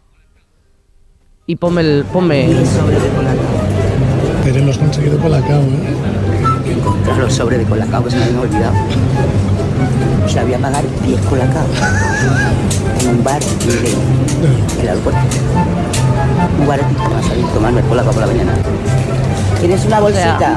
Y 1.48 1.56
ponme 1.56 1.82
el... 1.82 2.06
Ponme... 2.14 2.48
Pero 4.44 4.60
hemos 4.60 4.78
conseguido 4.78 5.18
Colacao, 5.18 5.62
¿eh? 5.62 6.74
Encontrar 6.78 7.18
los 7.18 7.34
sobres 7.34 7.58
de 7.58 7.66
colacao 7.66 8.04
que 8.04 8.12
se 8.12 8.18
me 8.18 8.24
habían 8.26 8.40
olvidado. 8.40 8.76
O 10.26 10.30
sea, 10.30 10.44
voy 10.44 10.54
a 10.54 10.60
pagar 10.60 10.84
10 11.06 11.22
colacao 11.28 11.66
en 13.02 13.08
un 13.10 13.24
bar 13.24 13.40
de 13.42 14.82
el 14.82 14.88
aeropuerto. 14.90 15.20
Un 16.60 16.68
baratito 16.68 17.04
para 17.04 17.24
salir 17.24 17.46
a 17.46 17.54
tomarme 17.54 17.80
el 17.82 17.86
colacao 17.88 18.12
por 18.14 18.22
la 18.22 18.28
mañana. 18.28 18.54
¿Tienes 19.60 19.86
una 19.86 20.00
bolsita? 20.00 20.54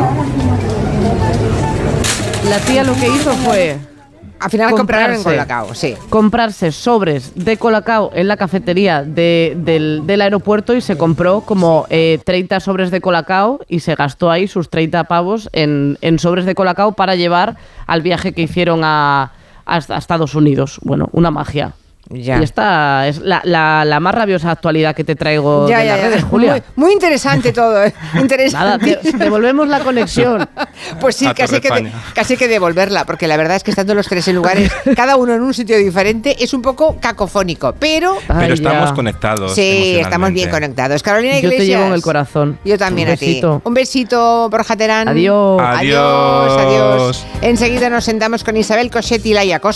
La 2.49 2.59
tía 2.61 2.85
lo 2.85 2.95
que 2.95 3.07
hizo 3.09 3.33
fue... 3.33 3.77
al 4.41 4.51
final 4.51 4.71
compraron. 4.73 5.23
Colacao, 5.23 5.75
sí. 5.75 5.95
comprarse 6.09 6.73
sobres 6.73 7.33
de 7.35 7.57
colacao 7.59 8.11
en 8.15 8.29
la 8.29 8.37
cafetería 8.37 9.03
de- 9.03 9.55
del, 9.59 10.03
del 10.07 10.21
aeropuerto 10.23 10.75
y 10.75 10.81
se 10.81 10.97
compró 10.97 11.43
como 11.43 11.87
eh, 11.91 12.19
30 12.25 12.61
sobres 12.61 12.91
de 12.91 13.01
colacao 13.01 13.61
y 13.69 13.81
se 13.81 13.95
gastó 13.95 14.31
ahí 14.31 14.49
sus 14.49 14.69
30 14.71 15.05
pavos 15.05 15.49
en, 15.53 15.99
en 16.01 16.19
sobres 16.19 16.45
de 16.47 16.55
colacao 16.55 16.93
para 16.93 17.15
llevar 17.15 17.57
al 17.87 18.03
viaje 18.03 18.33
que 18.33 18.43
hicieron 18.43 18.81
a, 18.83 19.33
a- 19.71 19.95
a 19.95 19.99
Estados 19.99 20.35
Unidos. 20.35 20.79
Bueno, 20.83 21.09
una 21.13 21.31
magia. 21.31 21.73
Ya. 22.13 22.41
Y 22.41 22.43
esta 22.43 23.07
es 23.07 23.19
la, 23.19 23.41
la- 23.45 23.85
la 23.85 24.01
más 24.01 24.13
rabiosa 24.15 24.51
actualidad 24.51 24.97
que 24.97 25.05
te 25.05 25.15
traigo 25.15 25.69
Ya, 25.69 25.79
de 25.79 25.87
ya, 25.87 25.93
las 25.93 26.01
ya. 26.03 26.09
redes, 26.09 26.25
Julia. 26.25 26.53
Muy, 26.53 26.63
muy 26.87 26.93
interesante 26.93 27.53
todo, 27.53 27.85
¿eh? 27.85 27.95
Nada, 28.13 28.21
Interesante. 28.21 28.97
te- 28.97 29.13
devolvemos 29.17 29.69
la 29.69 29.81
conexión. 29.81 30.49
Pues 31.01 31.15
sí, 31.15 31.27
casi 31.37 31.61
que 31.61 31.71
de- 31.71 31.93
casi 32.15 32.37
que 32.37 32.49
devolverla, 32.49 33.05
porque 33.05 33.29
la 33.29 33.37
verdad 33.37 33.57
es 33.57 33.63
que 33.63 33.71
estando 33.71 33.95
los 33.95 34.09
tres 34.09 34.27
en 34.29 34.35
lugares, 34.37 34.73
cada 34.97 35.17
uno 35.17 35.35
en 35.35 35.43
un 35.43 35.55
sitio 35.55 35.77
diferente, 35.79 36.43
es 36.43 36.53
un 36.55 36.63
poco 36.63 36.97
cacofónico, 37.01 37.75
pero... 37.79 38.17
Ay, 38.29 38.37
Pero 38.41 38.55
estamos 38.55 38.89
ya. 38.89 38.95
conectados. 38.95 39.55
Sí, 39.55 39.97
estamos 40.01 40.33
bien 40.33 40.51
conectados. 40.51 41.03
Carolina 41.03 41.35
Yo 41.35 41.39
Iglesias. 41.49 41.59
te 41.59 41.67
llevo 41.67 41.85
en 41.87 41.93
el 41.93 42.03
corazón. 42.03 42.59
Yo 42.65 42.77
también 42.79 43.09
Un 43.09 43.15
a 43.15 43.17
ti. 43.17 43.27
besito. 43.27 43.63
Un 43.65 43.75
besito, 43.75 44.49
Borja 44.51 44.75
Terán. 44.77 45.09
Adiós. 45.09 45.61
Adiós, 45.63 46.53
adiós. 46.59 46.59
Adiós. 46.59 47.27
Enseguida 47.43 47.89
nos 47.91 48.05
sentamos 48.05 48.43
con 48.43 48.57
Isabel 48.57 48.91
Cosetti 48.91 49.31
y 49.31 49.35
Laia 49.35 49.61
Costa. 49.61 49.69